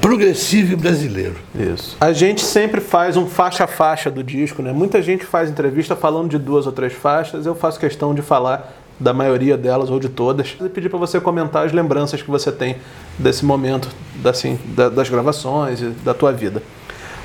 progressivo 0.00 0.76
brasileiro. 0.76 1.36
Isso. 1.54 1.96
A 2.00 2.12
gente 2.12 2.42
sempre 2.42 2.80
faz 2.80 3.16
um 3.16 3.26
faixa 3.26 3.64
a 3.64 3.66
faixa 3.66 4.10
do 4.10 4.22
disco, 4.22 4.62
né? 4.62 4.72
Muita 4.72 5.00
gente 5.02 5.24
faz 5.24 5.50
entrevista 5.50 5.94
falando 5.94 6.30
de 6.30 6.38
duas 6.38 6.66
ou 6.66 6.72
três 6.72 6.92
faixas, 6.92 7.46
eu 7.46 7.54
faço 7.54 7.78
questão 7.78 8.14
de 8.14 8.22
falar 8.22 8.74
da 8.98 9.12
maioria 9.12 9.56
delas 9.56 9.90
ou 9.90 9.98
de 9.98 10.08
todas. 10.08 10.56
E 10.60 10.68
pedir 10.68 10.88
para 10.88 10.98
você 10.98 11.20
comentar 11.20 11.66
as 11.66 11.72
lembranças 11.72 12.22
que 12.22 12.30
você 12.30 12.50
tem 12.52 12.76
desse 13.18 13.44
momento, 13.44 13.88
assim, 14.24 14.58
das 14.94 15.08
gravações 15.08 15.80
e 15.80 15.86
da 15.86 16.14
tua 16.14 16.32
vida. 16.32 16.62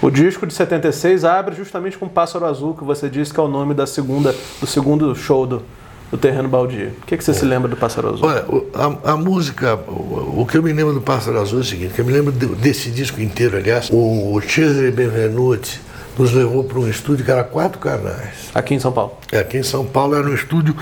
O 0.01 0.10
disco 0.10 0.48
de 0.48 0.54
76 0.54 1.25
abre 1.25 1.56
justamente 1.56 1.98
com 1.98 2.08
Pássaro 2.08 2.46
Azul, 2.46 2.74
que 2.74 2.84
você 2.84 3.10
disse 3.10 3.34
que 3.34 3.39
é 3.39 3.44
o 3.44 3.50
nome 3.50 3.74
da 3.74 3.86
segunda, 3.86 4.34
do 4.60 4.66
segundo 4.66 5.13
show 5.13 5.46
do, 5.46 5.62
do 6.12 6.18
Terreno 6.18 6.50
Baldio. 6.50 6.92
O 7.01 7.06
que, 7.06 7.18
que 7.18 7.24
você 7.24 7.32
é. 7.32 7.34
se 7.34 7.46
lembra 7.46 7.68
do 7.68 7.78
Pássaro 7.78 8.13
Azul? 8.13 8.28
Olha, 8.28 8.46
a, 8.74 9.12
a 9.13 9.18
música, 9.18 9.75
o, 9.88 10.42
o, 10.42 10.46
que 10.46 10.58
eu 10.58 10.63
me 10.63 10.74
lembro 10.74 10.94
do 10.94 11.01
Pássaro 11.01 11.39
Azul 11.39 11.60
é 11.60 11.62
o 11.62 11.66
seguinte, 11.66 11.94
que 11.94 12.01
eu 12.01 12.06
me 12.06 12.12
lembro 12.12 12.32
desse 12.32 12.89
disco 12.89 13.22
inteiro, 13.22 13.58
aliás, 13.58 13.89
o, 13.92 14.36
o 14.36 14.42
Cesare 14.42 14.92
Benvenuti 14.92 15.80
nos 16.18 16.34
levou 16.34 16.63
para 16.63 16.80
um 16.80 16.89
estúdio 16.89 17.24
que 17.24 17.32
era 17.32 17.44
quatro 17.44 17.80
canais. 17.80 18.50
Aqui 18.54 18.74
em 18.74 18.80
São 18.80 18.92
Paulo? 18.92 19.18
É, 19.32 19.39
aqui 19.39 19.58
em 19.58 19.63
São 19.63 19.86
Paulo 19.86 20.16
era 20.16 20.28
um 20.28 20.34
estúdio 20.34 20.75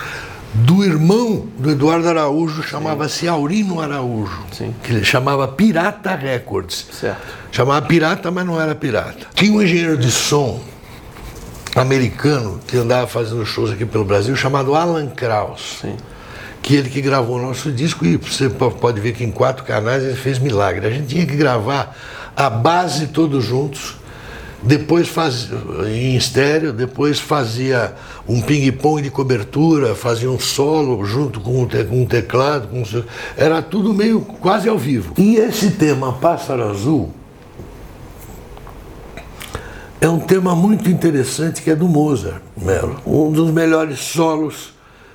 do 0.54 0.84
irmão 0.84 1.46
do 1.60 1.70
Eduardo 1.70 2.08
Araújo, 2.08 2.64
chamava-se 2.64 3.28
Aurino 3.28 3.80
Araújo, 3.80 4.40
Sim. 4.52 4.74
que 4.82 4.92
ele 4.92 5.04
chamava 5.04 5.48
Pirata 5.48 6.16
Records. 6.16 6.88
Certo. 6.92 7.22
Chamava 7.52 7.86
Pirata, 7.86 8.32
mas 8.32 8.46
não 8.46 8.60
era 8.60 8.74
pirata. 8.74 9.28
Tinha 9.36 9.52
um 9.52 9.62
engenheiro 9.62 9.98
de 9.98 10.10
som 10.12 10.60
americano 11.78 12.60
que 12.68 12.78
andava 12.78 13.08
fazendo 13.08 13.46
shows 13.46 13.72
aqui 13.72 13.86
pelo 13.86 14.06
Brasil, 14.06 14.36
chamado 14.36 14.76
Alan 14.76 15.08
Krauss. 15.08 15.80
Sim. 15.82 15.96
Que 16.62 16.76
ele 16.76 16.90
que 16.90 17.02
gravou 17.02 17.38
o 17.38 17.42
nosso 17.42 17.72
disco, 17.72 18.06
e 18.06 18.18
você 18.18 18.50
pode 18.50 19.00
ver 19.00 19.14
que 19.14 19.24
em 19.24 19.32
quatro 19.32 19.64
canais 19.64 20.04
ele 20.04 20.16
fez 20.16 20.40
milagre. 20.40 20.86
A 20.86 20.90
gente 20.90 21.08
tinha 21.08 21.26
que 21.26 21.36
gravar 21.36 21.96
a 22.36 22.50
base 22.50 23.08
todos 23.08 23.44
juntos 23.44 23.96
depois 24.62 25.08
fazia 25.08 25.56
em 25.88 26.16
estéreo, 26.16 26.74
depois 26.74 27.20
fazia 27.20 27.94
um 28.28 28.42
ping-pong 28.42 29.02
de 29.02 29.12
cobertura, 29.12 29.94
fazia 29.94 30.30
um 30.30 30.40
solo 30.40 31.06
junto 31.06 31.40
com 31.40 31.62
um, 31.62 31.68
te, 31.68 31.84
com 31.84 32.02
um 32.02 32.06
teclado, 32.06 32.68
com 32.68 32.82
um, 32.82 33.04
era 33.38 33.62
tudo 33.62 33.94
meio 33.94 34.22
quase 34.22 34.68
ao 34.68 34.78
vivo. 34.78 35.14
E 35.18 35.36
esse 35.36 35.72
tema 35.72 36.14
Pássaro 36.14 36.70
Azul 36.70 37.14
é 40.00 40.08
um 40.08 40.20
tema 40.20 40.56
muito 40.56 40.90
interessante 40.90 41.62
que 41.62 41.72
é 41.72 41.76
do 41.76 41.88
Mozart, 41.88 42.42
Melo. 42.56 43.00
Um 43.06 43.32
dos 43.32 43.52
melhores 43.52 44.00
solos 44.00 44.74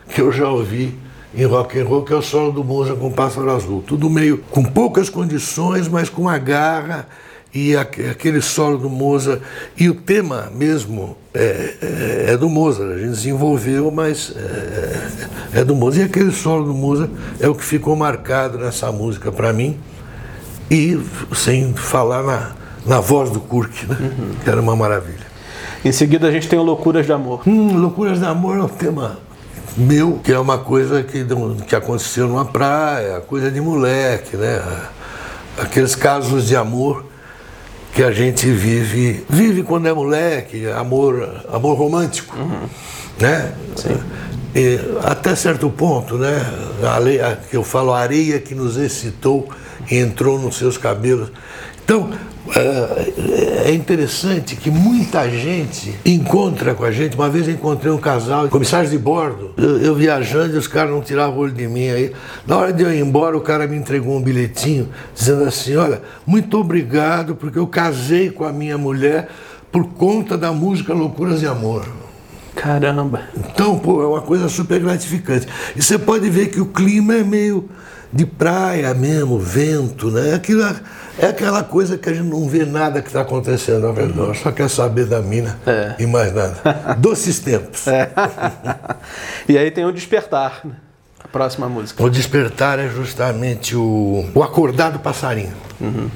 que 0.08 0.20
eu 0.20 0.32
já 0.32 0.48
ouvi 0.48 0.96
em 1.34 1.44
rock 1.44 1.78
and 1.78 1.84
roll, 1.84 2.02
que 2.02 2.12
é 2.12 2.16
o 2.16 2.22
solo 2.22 2.52
do 2.52 2.64
Mozart 2.64 2.98
com 2.98 3.10
Pássaro 3.10 3.50
Azul. 3.50 3.82
Tudo 3.86 4.10
meio 4.10 4.38
com 4.50 4.64
poucas 4.64 5.08
condições, 5.08 5.88
mas 5.88 6.08
com 6.08 6.28
a 6.28 6.36
garra 6.36 7.06
e 7.54 7.76
aquele 7.76 8.40
solo 8.40 8.78
do 8.78 8.88
Mozart, 8.88 9.40
e 9.76 9.86
o 9.90 9.94
tema 9.94 10.50
mesmo 10.54 11.18
é, 11.34 11.74
é, 11.82 12.24
é 12.32 12.36
do 12.36 12.48
Mozart, 12.48 12.92
a 12.92 12.98
gente 12.98 13.10
desenvolveu, 13.10 13.90
mas 13.90 14.32
é, 14.34 15.60
é, 15.60 15.64
do 15.64 15.74
Mozart. 15.74 16.02
E 16.02 16.10
aquele 16.10 16.32
solo 16.32 16.64
do 16.64 16.74
Mozart 16.74 17.10
é 17.38 17.48
o 17.48 17.54
que 17.54 17.62
ficou 17.62 17.94
marcado 17.94 18.56
nessa 18.58 18.90
música 18.90 19.30
para 19.30 19.52
mim, 19.52 19.78
e 20.70 20.98
sem 21.34 21.74
falar 21.74 22.22
na, 22.22 22.61
na 22.86 23.00
voz 23.00 23.30
do 23.30 23.40
Kurk, 23.40 23.86
né? 23.86 23.96
Uhum. 24.00 24.34
que 24.42 24.48
era 24.48 24.60
uma 24.60 24.76
maravilha. 24.76 25.26
Em 25.84 25.92
seguida 25.92 26.28
a 26.28 26.30
gente 26.30 26.48
tem 26.48 26.58
o 26.58 26.62
Loucuras 26.62 27.06
de 27.06 27.12
Amor. 27.12 27.42
Hum, 27.46 27.76
Loucuras 27.76 28.18
de 28.18 28.24
Amor 28.24 28.58
é 28.58 28.62
um 28.62 28.68
tema 28.68 29.18
meu, 29.76 30.20
que 30.22 30.32
é 30.32 30.38
uma 30.38 30.58
coisa 30.58 31.02
que, 31.02 31.24
que 31.66 31.74
aconteceu 31.74 32.28
numa 32.28 32.44
praia, 32.44 33.20
coisa 33.20 33.50
de 33.50 33.60
moleque, 33.60 34.36
né? 34.36 34.62
Aqueles 35.58 35.94
casos 35.94 36.46
de 36.46 36.56
amor 36.56 37.04
que 37.94 38.02
a 38.02 38.10
gente 38.10 38.50
vive, 38.50 39.24
vive 39.28 39.62
quando 39.62 39.86
é 39.86 39.92
moleque, 39.92 40.66
amor, 40.68 41.42
amor 41.52 41.76
romântico, 41.76 42.36
uhum. 42.36 42.68
né? 43.18 43.52
Sim. 43.76 43.98
E, 44.54 44.78
até 45.02 45.34
certo 45.34 45.70
ponto, 45.70 46.16
né? 46.16 46.40
A 46.82 46.98
lei, 46.98 47.20
a, 47.20 47.38
eu 47.52 47.64
falo, 47.64 47.92
a 47.92 48.00
areia 48.00 48.38
que 48.38 48.54
nos 48.54 48.76
excitou 48.76 49.48
e 49.90 49.96
entrou 49.96 50.38
nos 50.38 50.56
seus 50.56 50.76
cabelos. 50.76 51.30
Então, 51.84 52.10
é, 52.54 53.70
é 53.70 53.74
interessante 53.74 54.56
que 54.56 54.70
muita 54.70 55.28
gente 55.30 55.94
encontra 56.04 56.74
com 56.74 56.84
a 56.84 56.90
gente. 56.90 57.16
Uma 57.16 57.28
vez 57.28 57.48
eu 57.48 57.54
encontrei 57.54 57.90
um 57.90 57.98
casal, 57.98 58.48
comissários 58.48 58.90
de 58.90 58.98
bordo, 58.98 59.52
eu, 59.56 59.78
eu 59.78 59.94
viajando 59.94 60.54
e 60.54 60.58
os 60.58 60.66
caras 60.66 60.90
não 60.90 61.00
tiravam 61.00 61.36
o 61.36 61.40
olho 61.40 61.52
de 61.52 61.66
mim 61.66 61.88
aí. 61.88 62.12
Na 62.46 62.56
hora 62.56 62.72
de 62.72 62.82
eu 62.82 62.92
ir 62.92 63.00
embora, 63.00 63.36
o 63.36 63.40
cara 63.40 63.66
me 63.66 63.76
entregou 63.76 64.16
um 64.16 64.22
bilhetinho 64.22 64.88
dizendo 65.14 65.44
assim: 65.44 65.76
Olha, 65.76 66.02
muito 66.26 66.58
obrigado, 66.58 67.34
porque 67.34 67.58
eu 67.58 67.66
casei 67.66 68.30
com 68.30 68.44
a 68.44 68.52
minha 68.52 68.76
mulher 68.76 69.28
por 69.70 69.86
conta 69.94 70.36
da 70.36 70.52
música 70.52 70.92
Loucuras 70.92 71.40
de 71.40 71.46
Amor. 71.46 71.86
Caramba! 72.54 73.22
Então, 73.34 73.78
pô, 73.78 74.02
é 74.02 74.06
uma 74.06 74.20
coisa 74.20 74.48
super 74.48 74.78
gratificante. 74.78 75.48
E 75.74 75.82
você 75.82 75.98
pode 75.98 76.28
ver 76.28 76.48
que 76.48 76.60
o 76.60 76.66
clima 76.66 77.14
é 77.14 77.24
meio 77.24 77.68
de 78.12 78.26
praia 78.26 78.92
mesmo, 78.92 79.38
vento, 79.38 80.10
né? 80.10 80.34
Aquilo 80.34 80.62
é 81.22 81.28
aquela 81.28 81.62
coisa 81.62 81.96
que 81.96 82.08
a 82.08 82.12
gente 82.12 82.26
não 82.26 82.48
vê 82.48 82.64
nada 82.64 83.00
que 83.00 83.06
está 83.06 83.20
acontecendo 83.20 83.86
ao 83.86 83.94
redor, 83.94 84.28
uhum. 84.28 84.34
só 84.34 84.50
quer 84.50 84.68
saber 84.68 85.06
da 85.06 85.22
mina 85.22 85.56
é. 85.64 85.94
e 85.98 86.06
mais 86.06 86.34
nada. 86.34 86.96
Doces 86.98 87.38
tempos. 87.38 87.86
É. 87.86 88.10
e 89.48 89.56
aí 89.56 89.70
tem 89.70 89.84
o 89.84 89.92
Despertar, 89.92 90.60
né? 90.64 90.74
a 91.22 91.28
próxima 91.28 91.68
música. 91.68 92.02
O 92.02 92.10
Despertar 92.10 92.80
é 92.80 92.88
justamente 92.88 93.76
o, 93.76 94.28
o 94.34 94.42
Acordado 94.42 94.98
Passarinho, 94.98 95.54
uhum. 95.80 96.10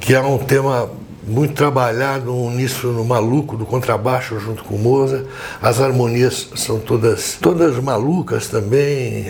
que 0.00 0.14
é 0.14 0.20
um 0.22 0.38
tema 0.38 0.90
muito 1.26 1.54
trabalhado, 1.54 2.32
um 2.32 2.50
no 2.84 3.04
maluco 3.04 3.56
do 3.56 3.66
contrabaixo 3.66 4.38
junto 4.38 4.62
com 4.62 4.76
o 4.76 4.78
Moza. 4.78 5.26
As 5.60 5.80
harmonias 5.80 6.48
são 6.54 6.78
todas, 6.78 7.36
todas 7.40 7.76
malucas 7.82 8.48
também. 8.48 9.26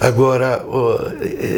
Agora, 0.00 0.64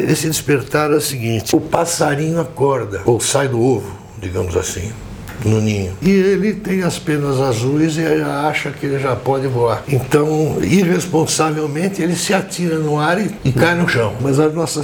esse 0.09 0.27
despertar 0.27 0.91
é 0.91 0.95
o 0.95 1.01
seguinte: 1.01 1.55
o 1.55 1.61
passarinho 1.61 2.39
acorda, 2.39 3.01
ou 3.05 3.19
sai 3.19 3.47
do 3.47 3.61
ovo, 3.61 3.91
digamos 4.19 4.55
assim 4.55 4.91
no 5.45 5.61
ninho. 5.61 5.93
E 6.01 6.09
ele 6.09 6.53
tem 6.53 6.83
as 6.83 6.99
penas 6.99 7.39
azuis 7.39 7.97
e 7.97 8.05
acha 8.05 8.71
que 8.71 8.85
ele 8.85 8.99
já 8.99 9.15
pode 9.15 9.47
voar. 9.47 9.83
Então, 9.87 10.57
irresponsavelmente, 10.61 12.01
ele 12.01 12.15
se 12.15 12.33
atira 12.33 12.77
no 12.77 12.99
ar 12.99 13.19
e, 13.19 13.31
e 13.43 13.51
cai 13.51 13.75
no 13.75 13.87
chão. 13.87 14.15
Mas 14.21 14.39
a 14.39 14.49
nossa 14.49 14.81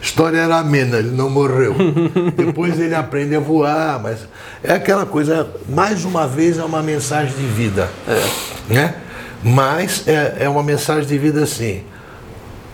história 0.00 0.38
era 0.38 0.58
amena, 0.58 0.98
ele 0.98 1.10
não 1.10 1.30
morreu. 1.30 1.74
Depois 2.36 2.78
ele 2.78 2.94
aprende 2.94 3.34
a 3.34 3.40
voar, 3.40 4.00
mas 4.02 4.20
é 4.62 4.72
aquela 4.72 5.06
coisa, 5.06 5.48
mais 5.68 6.04
uma 6.04 6.26
vez, 6.26 6.58
é 6.58 6.64
uma 6.64 6.82
mensagem 6.82 7.34
de 7.34 7.46
vida. 7.46 7.88
É. 8.08 8.72
Né? 8.72 8.94
Mas 9.42 10.06
é, 10.06 10.36
é 10.40 10.48
uma 10.48 10.62
mensagem 10.62 11.06
de 11.06 11.18
vida 11.18 11.42
assim. 11.42 11.82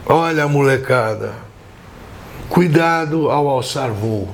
Olha, 0.09 0.49
molecada, 0.49 1.33
cuidado 2.49 3.31
ao 3.31 3.47
alçar 3.47 3.91
voo. 3.91 4.27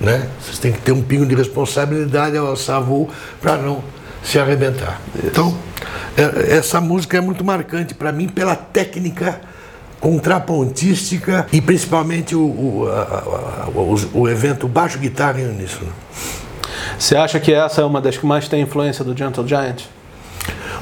Né? 0.00 0.28
Vocês 0.40 0.58
têm 0.58 0.72
que 0.72 0.80
ter 0.80 0.90
um 0.90 1.00
pingo 1.00 1.24
de 1.24 1.36
responsabilidade 1.36 2.36
ao 2.36 2.48
alçar 2.48 2.82
voo 2.82 3.08
para 3.40 3.56
não 3.56 3.82
se 4.24 4.40
arrebentar. 4.40 5.00
Isso. 5.14 5.26
Então, 5.28 5.56
é, 6.16 6.56
essa 6.56 6.80
música 6.80 7.16
é 7.16 7.20
muito 7.20 7.44
marcante 7.44 7.94
para 7.94 8.10
mim 8.10 8.26
pela 8.26 8.56
técnica 8.56 9.40
contrapontística 10.00 11.46
e 11.52 11.60
principalmente 11.60 12.34
o, 12.34 12.40
o, 12.40 12.88
a, 12.90 13.66
a, 13.66 13.68
o, 13.68 14.22
o 14.22 14.28
evento 14.28 14.66
baixo 14.66 14.98
guitarra 14.98 15.40
em 15.40 15.48
uníssono. 15.48 15.92
Você 16.98 17.16
acha 17.16 17.38
que 17.38 17.52
essa 17.52 17.82
é 17.82 17.84
uma 17.84 18.00
das 18.00 18.16
que 18.16 18.26
mais 18.26 18.48
tem 18.48 18.62
influência 18.62 19.04
do 19.04 19.16
Gentle 19.16 19.46
Giant? 19.46 19.82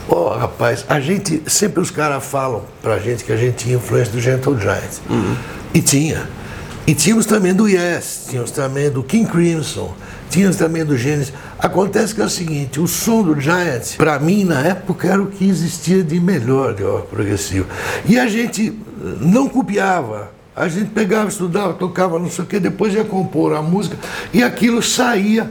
Oh, 0.08 0.28
rapaz, 0.28 0.84
a 0.88 1.00
gente 1.00 1.42
sempre 1.46 1.80
os 1.80 1.90
caras 1.90 2.25
falam 2.25 2.62
pra 2.82 2.99
gente 2.99 3.25
que 3.25 3.32
a 3.32 3.37
gente 3.37 3.64
tinha 3.64 3.76
influência 3.76 4.12
do 4.12 4.20
Gentle 4.20 4.58
Giant. 4.58 5.00
Uhum. 5.08 5.37
E 5.73 5.80
tinha. 5.80 6.28
E 6.87 6.94
tínhamos 6.94 7.25
também 7.25 7.54
do 7.54 7.66
Yes, 7.66 8.26
tínhamos 8.28 8.50
também 8.50 8.90
do 8.90 9.02
King 9.02 9.30
Crimson, 9.30 9.94
tínhamos 10.28 10.56
também 10.56 10.84
do 10.84 10.99
Genesis. 10.99 11.32
Acontece 11.58 12.14
que 12.14 12.20
é 12.20 12.25
o 12.25 12.28
seguinte, 12.28 12.78
o 12.78 12.87
som 12.87 13.23
do 13.23 13.40
Giant, 13.40 13.96
para 13.96 14.18
mim, 14.18 14.44
na 14.44 14.61
época, 14.61 15.08
era 15.08 15.23
o 15.23 15.28
que 15.28 15.49
existia 15.49 16.02
de 16.02 16.20
melhor 16.20 16.75
de 16.75 16.82
rock 16.82 17.08
progressivo. 17.08 17.66
E 18.04 18.18
a 18.18 18.26
gente 18.26 18.78
não 19.18 19.49
copiava. 19.49 20.30
A 20.54 20.68
gente 20.68 20.90
pegava, 20.90 21.28
estudava, 21.28 21.73
tocava, 21.73 22.18
não 22.18 22.30
sei 22.30 22.44
o 22.44 22.46
quê, 22.46 22.61
depois 22.61 22.92
ia 22.92 23.02
compor 23.02 23.54
a 23.54 23.62
música 23.62 23.96
e 24.32 24.42
aquilo 24.42 24.82
saía 24.82 25.50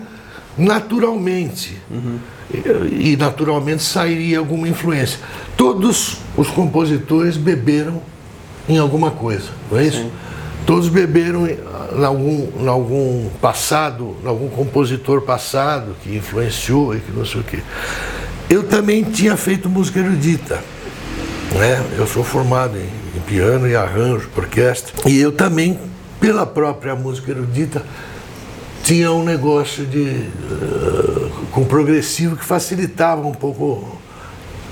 naturalmente. 0.58 1.78
Uhum. 1.90 2.20
E, 2.54 3.14
e 3.14 3.18
naturalmente 3.18 3.84
sairia 3.84 4.40
alguma 4.40 4.68
influência. 4.68 5.20
Todos 5.58 6.18
os 6.38 6.48
compositores 6.50 7.38
beberam 7.38 8.02
em 8.68 8.78
alguma 8.78 9.12
coisa, 9.12 9.50
não 9.72 9.78
é 9.78 9.86
isso? 9.86 9.98
Sim. 9.98 10.12
Todos 10.66 10.88
beberam 10.88 11.46
em 11.46 12.04
algum, 12.06 12.48
em 12.58 12.68
algum 12.68 13.30
passado, 13.42 14.16
em 14.24 14.28
algum 14.28 14.48
compositor 14.48 15.22
passado 15.22 15.96
que 16.02 16.16
influenciou 16.16 16.96
e 16.96 17.00
que 17.00 17.12
não 17.12 17.26
sei 17.26 17.42
o 17.42 17.44
quê. 17.44 17.60
Eu 18.50 18.64
também 18.64 19.04
tinha 19.04 19.36
feito 19.36 19.70
música 19.70 20.00
erudita. 20.00 20.64
Né? 21.52 21.84
Eu 21.98 22.08
sou 22.08 22.24
formado 22.24 22.78
em, 22.78 23.18
em 23.18 23.22
piano 23.28 23.68
e 23.68 23.76
arranjo, 23.76 24.30
orquestra. 24.38 24.94
E 25.10 25.20
eu 25.20 25.34
também, 25.34 25.78
pela 26.20 26.46
própria 26.46 26.96
música 26.96 27.32
erudita, 27.32 27.84
tinha 28.84 29.12
um 29.12 29.24
negócio 29.24 29.86
de 29.86 30.02
uh, 30.52 31.30
com 31.52 31.64
progressivo 31.66 32.36
que 32.36 32.44
facilitava 32.46 33.26
um 33.26 33.32
pouco 33.34 33.98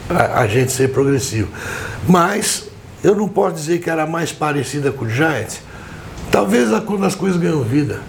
a, 0.10 0.42
a 0.42 0.48
gente 0.48 0.72
ser 0.72 0.90
progressivo. 0.92 1.48
Mas 2.08 2.68
eu 3.04 3.16
não 3.16 3.28
posso 3.28 3.56
dizer 3.56 3.80
que 3.80 3.90
era 3.90 4.06
mais 4.06 4.32
parecida 4.32 4.92
com 4.92 5.06
o 5.06 5.10
Giant. 5.10 5.56
Talvez 6.32 6.72
a- 6.74 6.82
quando 6.82 7.06
as 7.06 7.16
coisas 7.16 7.40
ganham 7.40 7.64
vida. 7.64 8.02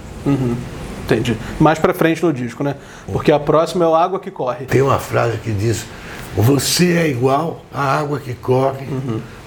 Entendi. 1.05 1.37
Mais 1.59 1.79
pra 1.79 1.93
frente 1.95 2.23
no 2.23 2.33
disco, 2.33 2.63
né? 2.63 2.77
Porque 3.13 3.33
a 3.33 3.39
próxima 3.41 3.85
é 3.85 3.89
o 3.89 3.95
Água 3.95 4.21
que 4.21 4.31
Corre. 4.31 4.67
Tem 4.67 4.83
uma 4.83 4.99
frase 4.99 5.39
que 5.39 5.51
diz: 5.53 5.85
Você 6.37 6.93
é 6.97 7.09
igual 7.09 7.65
à 7.73 7.99
água 7.99 8.19
que 8.21 8.33
corre, 8.35 8.87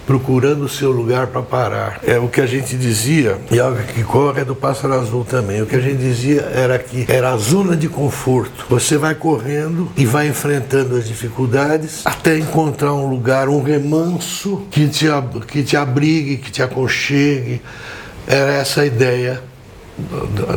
procurando 0.06 0.66
o 0.66 0.70
seu 0.70 0.92
lugar 0.92 1.28
para 1.28 1.42
parar. 1.42 2.00
É 2.06 2.18
o 2.20 2.28
que 2.28 2.40
a 2.40 2.46
gente 2.46 2.76
dizia, 2.78 3.38
e 3.52 3.60
a 3.60 3.68
água 3.68 3.82
que 3.82 4.04
corre 4.04 4.42
é 4.42 4.46
do 4.46 4.56
pássaro 4.56 4.94
azul 4.94 5.26
também. 5.26 5.62
O 5.62 5.66
que 5.66 5.76
a 5.76 5.80
gente 5.80 5.98
dizia 5.98 6.42
era 6.54 6.78
que 6.78 7.06
era 7.10 7.32
a 7.32 7.38
zona 7.38 7.76
de 7.76 7.90
conforto. 7.90 8.66
Você 8.70 8.98
vai 8.98 9.16
correndo 9.16 9.90
e 9.98 10.06
vai 10.06 10.28
enfrentando 10.28 10.96
as 10.96 11.08
dificuldades 11.08 12.02
até 12.06 12.38
encontrar 12.38 12.94
um 12.94 13.10
lugar, 13.10 13.50
um 13.50 13.62
remanso 13.64 14.64
que 14.70 14.88
te, 14.88 15.08
que 15.48 15.64
te 15.64 15.76
abrigue, 15.76 16.38
que 16.38 16.52
te 16.52 16.62
aconchegue. 16.62 17.62
Era 18.28 18.54
essa 18.54 18.82
a 18.82 18.86
ideia 18.86 19.42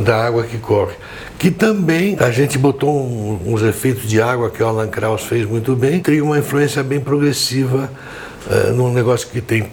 da- 0.04 0.24
água 0.26 0.42
que 0.44 0.58
corre. 0.58 0.94
Que 1.38 1.50
também 1.50 2.16
a 2.18 2.30
gente 2.30 2.58
botou 2.58 2.90
um- 3.06 3.40
uns 3.46 3.62
efeitos 3.62 4.08
de 4.08 4.20
água 4.20 4.50
que 4.50 4.62
o 4.62 4.66
Alan 4.66 4.88
Krauss 4.88 5.22
fez 5.22 5.46
muito 5.46 5.76
bem, 5.76 6.00
tem 6.00 6.20
uma 6.20 6.38
influência 6.38 6.82
bem 6.82 6.98
progressiva 7.00 7.88
é, 8.50 8.70
num 8.70 8.92
negócio 8.92 9.28
que 9.28 9.40
tem 9.40 9.68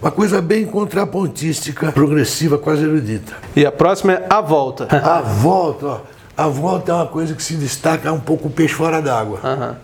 uma 0.00 0.10
coisa 0.10 0.42
bem 0.42 0.66
contrapontística, 0.66 1.92
progressiva, 1.92 2.58
quase 2.58 2.84
erudita. 2.84 3.32
E 3.54 3.64
a 3.64 3.72
próxima 3.72 4.14
é 4.14 4.26
A 4.28 4.40
Volta. 4.40 4.88
a 4.94 5.20
Volta, 5.20 5.86
ó. 5.86 6.00
A 6.36 6.48
Volta 6.48 6.92
é 6.92 6.94
uma 6.94 7.06
coisa 7.06 7.34
que 7.34 7.42
se 7.42 7.54
destaca 7.54 8.12
um 8.12 8.20
pouco 8.20 8.48
o 8.48 8.50
peixe 8.50 8.74
fora 8.74 9.00
d'água. 9.00 9.38
Uhum. 9.44 9.74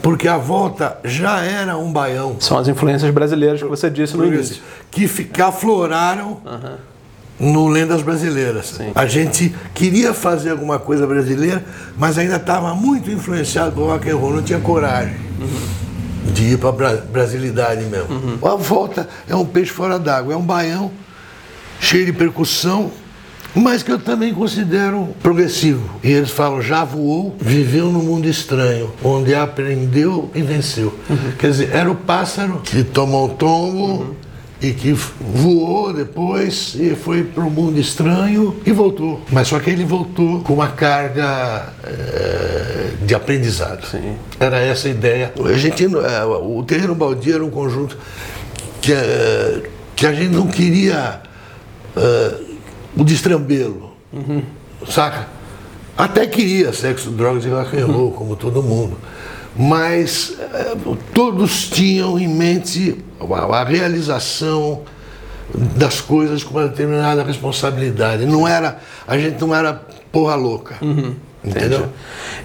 Porque 0.00 0.28
a 0.28 0.38
Volta 0.38 0.98
já 1.04 1.42
era 1.42 1.76
um 1.76 1.92
baião. 1.92 2.36
São 2.40 2.56
as 2.56 2.68
influências 2.68 3.12
brasileiras 3.12 3.60
que 3.60 3.68
você 3.68 3.90
disse 3.90 4.16
no 4.16 4.24
início. 4.24 4.62
Que, 4.90 5.06
que 5.06 5.42
afloraram... 5.42 6.40
Uhum 6.44 6.97
no 7.38 7.68
Lendas 7.68 8.02
Brasileiras. 8.02 8.78
A 8.94 9.06
gente 9.06 9.54
queria 9.74 10.12
fazer 10.12 10.50
alguma 10.50 10.78
coisa 10.78 11.06
brasileira, 11.06 11.64
mas 11.96 12.18
ainda 12.18 12.36
estava 12.36 12.74
muito 12.74 13.10
influenciado 13.10 13.72
pelo 13.72 13.86
rock 13.86 14.10
and 14.10 14.16
roll, 14.16 14.34
não 14.34 14.42
tinha 14.42 14.58
coragem 14.60 15.14
de 16.32 16.52
ir 16.52 16.58
para 16.58 16.90
a 16.90 16.96
brasilidade 16.96 17.84
mesmo. 17.84 18.38
A 18.46 18.56
volta 18.56 19.08
é 19.28 19.34
um 19.34 19.44
peixe 19.44 19.70
fora 19.70 19.98
d'água, 19.98 20.34
é 20.34 20.36
um 20.36 20.42
baião 20.42 20.90
cheio 21.80 22.06
de 22.06 22.12
percussão, 22.12 22.90
mas 23.54 23.82
que 23.82 23.90
eu 23.90 23.98
também 23.98 24.34
considero 24.34 25.08
progressivo. 25.22 25.88
E 26.02 26.10
eles 26.10 26.30
falam, 26.30 26.60
já 26.60 26.84
voou, 26.84 27.36
viveu 27.40 27.90
no 27.90 28.00
mundo 28.00 28.28
estranho, 28.28 28.92
onde 29.02 29.34
aprendeu 29.34 30.30
e 30.34 30.42
venceu. 30.42 30.96
Quer 31.38 31.50
dizer, 31.50 31.70
era 31.72 31.90
o 31.90 31.94
pássaro 31.94 32.60
que 32.64 32.84
tomou 32.84 33.26
um 33.26 33.34
tombo 33.36 34.16
e 34.60 34.72
que 34.72 34.92
voou 34.92 35.92
depois 35.92 36.74
e 36.74 36.94
foi 36.96 37.22
para 37.22 37.44
o 37.44 37.50
mundo 37.50 37.78
estranho 37.78 38.56
e 38.66 38.72
voltou. 38.72 39.20
Mas 39.30 39.48
só 39.48 39.60
que 39.60 39.70
ele 39.70 39.84
voltou 39.84 40.40
com 40.40 40.54
uma 40.54 40.68
carga 40.68 41.72
eh, 41.84 42.90
de 43.04 43.14
aprendizado. 43.14 43.86
Sim. 43.86 44.16
Era 44.40 44.58
essa 44.58 44.88
a 44.88 44.90
ideia. 44.90 45.32
A 45.44 45.52
gente, 45.52 45.86
o 45.86 46.62
terreno 46.64 46.94
baldio 46.94 47.34
era 47.34 47.44
um 47.44 47.50
conjunto 47.50 47.96
que, 48.80 48.92
eh, 48.92 49.62
que 49.94 50.06
a 50.06 50.12
gente 50.12 50.34
não 50.34 50.48
queria 50.48 51.20
eh, 51.96 52.34
o 52.96 53.04
destrambelo, 53.04 53.92
saca? 54.88 55.28
Até 55.96 56.26
queria 56.26 56.72
sexo, 56.72 57.10
drogas 57.10 57.44
e 57.44 57.48
rock 57.48 57.76
and 57.76 57.86
roll, 57.86 58.12
como 58.12 58.34
todo 58.34 58.62
mundo. 58.62 58.96
Mas 59.58 60.36
eh, 60.38 60.76
todos 61.12 61.68
tinham 61.68 62.18
em 62.18 62.28
mente 62.28 62.96
a, 63.20 63.56
a 63.56 63.64
realização 63.64 64.82
das 65.52 66.00
coisas 66.00 66.44
com 66.44 66.54
uma 66.58 66.68
determinada 66.68 67.24
responsabilidade. 67.24 68.24
Não 68.24 68.46
era, 68.46 68.78
a 69.06 69.18
gente 69.18 69.40
não 69.40 69.54
era 69.54 69.74
porra 70.12 70.36
louca. 70.36 70.76
Entendeu? 71.42 71.88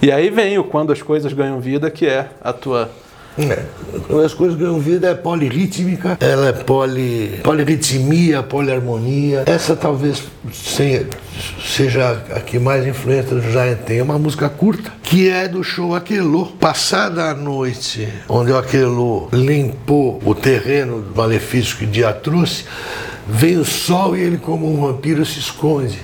E 0.01 0.11
aí 0.11 0.29
vem 0.29 0.57
o 0.57 0.63
Quando 0.63 0.91
as 0.91 1.01
Coisas 1.01 1.33
Ganham 1.33 1.59
Vida, 1.59 1.89
que 1.89 2.05
é 2.05 2.29
a 2.41 2.53
tua. 2.53 2.89
É. 3.37 3.63
Quando 4.07 4.21
as 4.23 4.33
coisas 4.33 4.57
ganham 4.57 4.79
vida 4.79 5.07
é 5.09 5.13
polirrítmica, 5.15 6.17
ela 6.19 6.49
é 6.49 6.51
poli, 6.51 7.39
polirritmia, 7.43 8.43
poliharmonia. 8.43 9.43
Essa 9.47 9.75
talvez 9.75 10.23
se- 10.51 11.07
seja 11.65 12.11
a 12.35 12.39
que 12.39 12.59
mais 12.59 12.85
influência 12.85 13.35
do 13.35 13.41
Giant 13.41 13.79
tem. 13.85 13.99
É 13.99 14.03
uma 14.03 14.19
música 14.19 14.47
curta, 14.49 14.91
que 15.01 15.29
é 15.29 15.47
do 15.47 15.63
show 15.63 15.95
Aquelô. 15.95 16.45
Passada 16.59 17.23
a 17.31 17.33
noite, 17.33 18.07
onde 18.29 18.51
o 18.51 18.57
Aquelô 18.57 19.29
limpou 19.33 20.21
o 20.23 20.35
terreno 20.35 21.01
do 21.01 21.15
malefício 21.15 21.77
que 21.77 21.85
o 21.85 21.87
dia 21.87 22.13
trouxe, 22.13 22.65
vem 23.27 23.57
o 23.57 23.65
sol 23.65 24.15
e 24.15 24.21
ele, 24.21 24.37
como 24.37 24.71
um 24.71 24.85
vampiro, 24.85 25.25
se 25.25 25.39
esconde. 25.39 25.97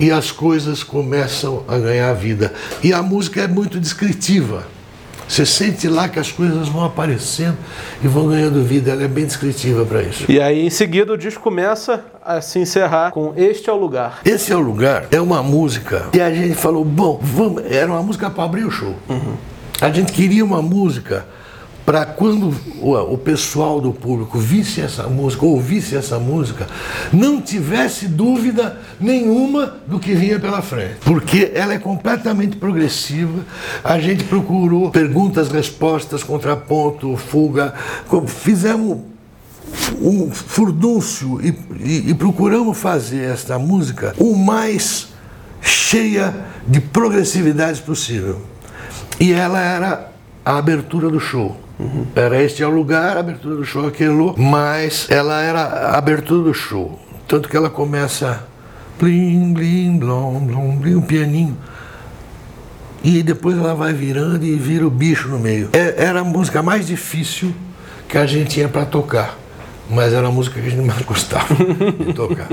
E 0.00 0.10
as 0.10 0.30
coisas 0.30 0.82
começam 0.82 1.62
a 1.68 1.78
ganhar 1.78 2.12
vida. 2.14 2.52
E 2.82 2.92
a 2.92 3.00
música 3.02 3.42
é 3.42 3.46
muito 3.48 3.78
descritiva. 3.78 4.64
Você 5.32 5.46
sente 5.46 5.88
lá 5.88 6.10
que 6.10 6.18
as 6.18 6.30
coisas 6.30 6.68
vão 6.68 6.84
aparecendo 6.84 7.56
e 8.04 8.06
vão 8.06 8.28
ganhando 8.28 8.62
vida. 8.62 8.92
Ela 8.92 9.04
é 9.04 9.08
bem 9.08 9.24
descritiva 9.24 9.82
para 9.86 10.02
isso. 10.02 10.30
E 10.30 10.38
aí 10.38 10.66
em 10.66 10.68
seguida 10.68 11.10
o 11.10 11.16
disco 11.16 11.42
começa 11.42 12.04
a 12.22 12.42
se 12.42 12.58
encerrar 12.58 13.12
com 13.12 13.32
Este 13.34 13.70
é 13.70 13.72
o 13.72 13.76
Lugar. 13.76 14.20
Esse 14.26 14.52
é 14.52 14.56
o 14.56 14.60
lugar, 14.60 15.06
é 15.10 15.18
uma 15.18 15.42
música. 15.42 16.10
E 16.12 16.20
a 16.20 16.30
gente 16.30 16.54
falou, 16.54 16.84
bom, 16.84 17.18
vamos. 17.22 17.62
Era 17.64 17.90
uma 17.90 18.02
música 18.02 18.28
para 18.28 18.44
abrir 18.44 18.66
o 18.66 18.70
show. 18.70 18.94
A 19.80 19.90
gente 19.90 20.12
queria 20.12 20.44
uma 20.44 20.60
música 20.60 21.24
para 21.84 22.06
quando 22.06 22.54
o, 22.80 23.18
pessoal 23.18 23.80
do 23.80 23.92
público 23.92 24.38
visse 24.38 24.80
essa 24.80 25.04
música, 25.08 25.44
ouvisse 25.44 25.96
essa 25.96 26.18
música, 26.18 26.66
não 27.12 27.40
tivesse 27.40 28.06
dúvida 28.06 28.78
nenhuma 29.00 29.78
do 29.86 29.98
que 29.98 30.14
vinha 30.14 30.38
pela 30.38 30.62
frente. 30.62 30.96
Porque 31.04 31.50
ela 31.54 31.74
é 31.74 31.78
completamente 31.78 32.56
progressiva. 32.56 33.44
A 33.82 33.98
gente 33.98 34.22
procurou 34.24 34.90
perguntas, 34.90 35.48
respostas, 35.50 36.22
contraponto, 36.22 37.16
fuga. 37.16 37.74
Fizemos 38.28 38.98
um 40.00 40.30
furdúncio 40.30 41.40
e, 41.42 41.48
e- 41.80 42.10
e 42.10 42.14
procuramos 42.14 42.78
fazer 42.78 43.24
esta 43.30 43.58
música 43.58 44.14
o 44.18 44.36
mais 44.36 45.08
cheia 45.60 46.34
de 46.66 46.80
progressividades 46.80 47.80
possível. 47.80 48.40
E 49.18 49.32
ela 49.32 49.60
era 49.60 50.12
a 50.44 50.58
abertura 50.58 51.08
do 51.08 51.20
show. 51.20 51.56
Era 52.14 52.40
este 52.42 52.62
é 52.62 52.66
o 52.66 52.70
lugar, 52.70 53.16
a 53.16 53.20
abertura 53.20 53.56
do 53.56 53.64
show 53.64 53.86
aquilo, 53.86 54.34
mas 54.38 55.06
ela 55.10 55.40
era 55.42 55.60
a 55.62 55.98
abertura 55.98 56.44
do 56.44 56.54
show. 56.54 57.00
Tanto 57.26 57.48
que 57.48 57.56
ela 57.56 57.70
começa 57.70 58.44
blim, 59.00 59.52
blim, 59.52 59.98
blom, 59.98 60.40
blom, 60.40 60.76
blim, 60.76 60.94
um 60.96 61.00
pianinho. 61.02 61.56
E 63.02 63.22
depois 63.22 63.56
ela 63.58 63.74
vai 63.74 63.92
virando 63.92 64.44
e 64.44 64.54
vira 64.54 64.86
o 64.86 64.90
bicho 64.90 65.28
no 65.28 65.38
meio. 65.38 65.70
É- 65.72 66.04
Era 66.04 66.20
a 66.20 66.24
música 66.24 66.62
mais 66.62 66.86
difícil 66.86 67.52
que 68.08 68.16
a 68.16 68.26
gente 68.26 68.50
tinha 68.50 68.68
para 68.68 68.84
tocar. 68.86 69.36
Mas 69.92 70.12
era 70.12 70.28
a 70.28 70.30
música 70.30 70.60
que 70.60 70.66
a 70.66 70.70
gente 70.70 70.86
mais 70.86 71.02
gostava 71.02 71.54
de 71.54 72.14
tocar. 72.14 72.48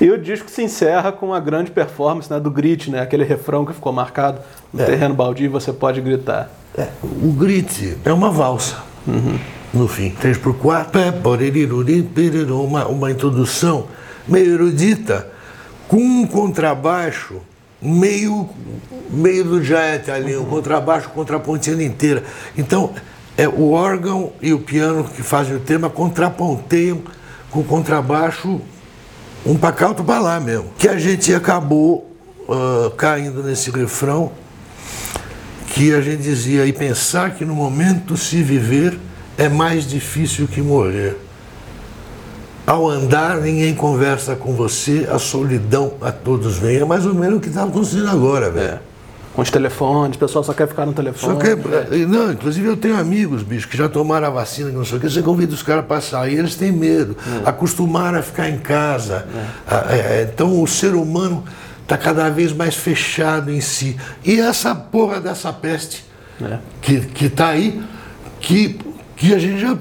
E 0.00 0.10
o 0.10 0.16
disco 0.16 0.48
se 0.48 0.62
encerra 0.62 1.10
com 1.10 1.34
a 1.34 1.40
grande 1.40 1.70
performance 1.70 2.30
né, 2.30 2.38
do 2.38 2.50
Grit, 2.50 2.90
né? 2.90 3.00
Aquele 3.00 3.24
refrão 3.24 3.64
que 3.64 3.72
ficou 3.72 3.92
marcado 3.92 4.40
no 4.72 4.84
terreno 4.84 5.14
baldio, 5.14 5.50
você 5.50 5.72
pode 5.72 6.00
gritar. 6.00 6.50
É, 6.78 6.88
o 7.02 7.32
grit 7.32 7.96
é 8.04 8.12
uma 8.12 8.30
valsa. 8.30 8.76
No 9.72 9.88
fim, 9.88 10.10
3 10.10 10.38
por 10.38 10.54
4 10.56 11.00
uma, 12.50 12.86
uma 12.86 13.10
introdução 13.10 13.86
meio 14.28 14.54
erudita, 14.54 15.26
com 15.88 15.96
um 15.96 16.26
contrabaixo 16.26 17.40
meio, 17.80 18.48
meio 19.10 19.44
do 19.44 19.62
Giant 19.62 20.08
ali, 20.08 20.36
um 20.36 20.44
contrabaixo 20.44 21.08
contrapontando 21.10 21.82
inteira. 21.82 22.24
Então, 22.56 22.92
é 23.36 23.48
o 23.48 23.72
órgão 23.72 24.32
e 24.40 24.52
o 24.52 24.58
piano 24.58 25.04
que 25.04 25.22
fazem 25.22 25.56
o 25.56 25.60
tema 25.60 25.90
contraponteiam 25.90 27.02
com 27.50 27.60
o 27.60 27.64
contrabaixo 27.64 28.60
um 29.44 29.58
outro 29.86 30.04
para 30.04 30.20
lá 30.20 30.40
mesmo. 30.40 30.70
Que 30.76 30.88
a 30.88 30.98
gente 30.98 31.32
acabou 31.32 32.10
ah, 32.48 32.90
caindo 32.96 33.42
nesse 33.42 33.70
refrão 33.70 34.32
que 35.68 35.92
a 35.92 36.00
gente 36.00 36.22
dizia 36.22 36.64
e 36.64 36.72
pensar 36.72 37.34
que 37.34 37.44
no 37.44 37.54
momento 37.54 38.16
se 38.16 38.42
viver 38.42 38.98
é 39.36 39.48
mais 39.48 39.86
difícil 39.86 40.48
que 40.48 40.62
morrer. 40.62 41.16
Ao 42.66 42.88
andar, 42.88 43.36
ninguém 43.36 43.74
conversa 43.74 44.34
com 44.34 44.54
você, 44.54 45.06
a 45.10 45.18
solidão 45.18 45.94
a 46.00 46.10
todos 46.10 46.58
vem. 46.58 46.78
É 46.78 46.84
mais 46.84 47.06
ou 47.06 47.14
menos 47.14 47.38
o 47.38 47.40
que 47.40 47.48
está 47.48 47.62
acontecendo 47.62 48.08
agora, 48.08 48.50
velho. 48.50 48.66
É. 48.74 48.95
Com 49.36 49.42
os 49.42 49.50
telefones, 49.50 50.16
o 50.16 50.18
pessoal 50.18 50.42
só 50.42 50.54
quer 50.54 50.66
ficar 50.66 50.86
no 50.86 50.94
telefone. 50.94 51.34
Só 51.34 51.38
que, 51.38 52.06
não, 52.06 52.32
inclusive 52.32 52.66
eu 52.66 52.76
tenho 52.76 52.98
amigos, 52.98 53.42
bicho, 53.42 53.68
que 53.68 53.76
já 53.76 53.86
tomaram 53.86 54.28
a 54.28 54.30
vacina, 54.30 54.70
que 54.70 54.76
não 54.76 54.84
sei 54.84 54.96
o 54.96 55.00
que, 55.00 55.10
você 55.10 55.20
convida 55.20 55.52
os 55.52 55.62
caras 55.62 55.84
para 55.84 56.00
sair, 56.00 56.38
eles 56.38 56.54
têm 56.54 56.72
medo, 56.72 57.14
acostumaram 57.44 58.18
a 58.18 58.22
ficar 58.22 58.48
em 58.48 58.56
casa. 58.56 59.26
Ah, 59.68 59.88
é, 59.90 59.98
é, 59.98 60.30
então 60.32 60.62
o 60.62 60.66
ser 60.66 60.94
humano 60.94 61.44
está 61.82 61.98
cada 61.98 62.30
vez 62.30 62.50
mais 62.54 62.74
fechado 62.76 63.52
em 63.52 63.60
si. 63.60 63.98
E 64.24 64.40
essa 64.40 64.74
porra 64.74 65.20
dessa 65.20 65.52
peste 65.52 66.02
é. 66.40 66.56
que, 66.80 67.00
que 67.00 67.28
tá 67.28 67.48
aí, 67.48 67.82
que, 68.40 68.80
que 69.16 69.34
a 69.34 69.38
gente 69.38 69.60
já, 69.60 69.76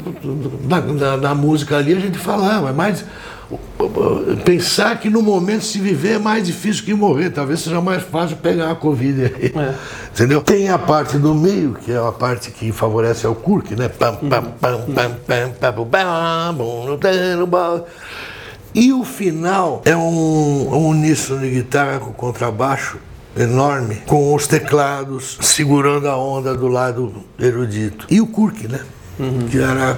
na, 0.67 0.81
na, 0.81 1.17
na 1.17 1.33
música 1.33 1.77
ali, 1.77 1.93
a 1.93 1.99
gente 2.01 2.17
falava, 2.17 2.73
mas 2.73 3.05
pensar 4.43 4.99
que 4.99 5.09
no 5.09 5.21
momento 5.21 5.63
se 5.63 5.79
viver 5.79 6.15
é 6.15 6.19
mais 6.19 6.45
difícil 6.45 6.83
que 6.83 6.93
morrer, 6.93 7.29
talvez 7.29 7.61
seja 7.61 7.81
mais 7.81 8.03
fácil 8.03 8.37
pegar 8.37 8.71
a 8.71 8.75
Covid 8.75 9.25
aí. 9.25 9.53
É. 9.55 9.75
Entendeu? 10.13 10.41
Tem 10.41 10.69
a 10.69 10.77
parte 10.77 11.17
do 11.17 11.33
meio, 11.33 11.73
que 11.73 11.91
é 11.91 11.97
a 11.97 12.11
parte 12.11 12.51
que 12.51 12.71
favorece 12.71 13.25
ao 13.25 13.35
Kurk, 13.35 13.75
né? 13.75 13.89
E 18.73 18.91
o 18.91 19.03
final 19.03 19.81
é 19.85 19.95
um, 19.95 20.01
um 20.01 20.87
uníssono 20.89 21.39
de 21.39 21.49
guitarra 21.49 21.99
com 21.99 22.11
contrabaixo 22.11 22.97
enorme, 23.37 23.95
com 24.07 24.33
os 24.33 24.47
teclados 24.47 25.37
segurando 25.41 26.07
a 26.07 26.17
onda 26.17 26.55
do 26.55 26.67
lado 26.67 27.13
erudito. 27.37 28.05
E 28.09 28.19
o 28.19 28.27
Kurk, 28.27 28.67
né? 28.67 28.79
Uhum. 29.19 29.47
Que 29.49 29.59
era 29.59 29.97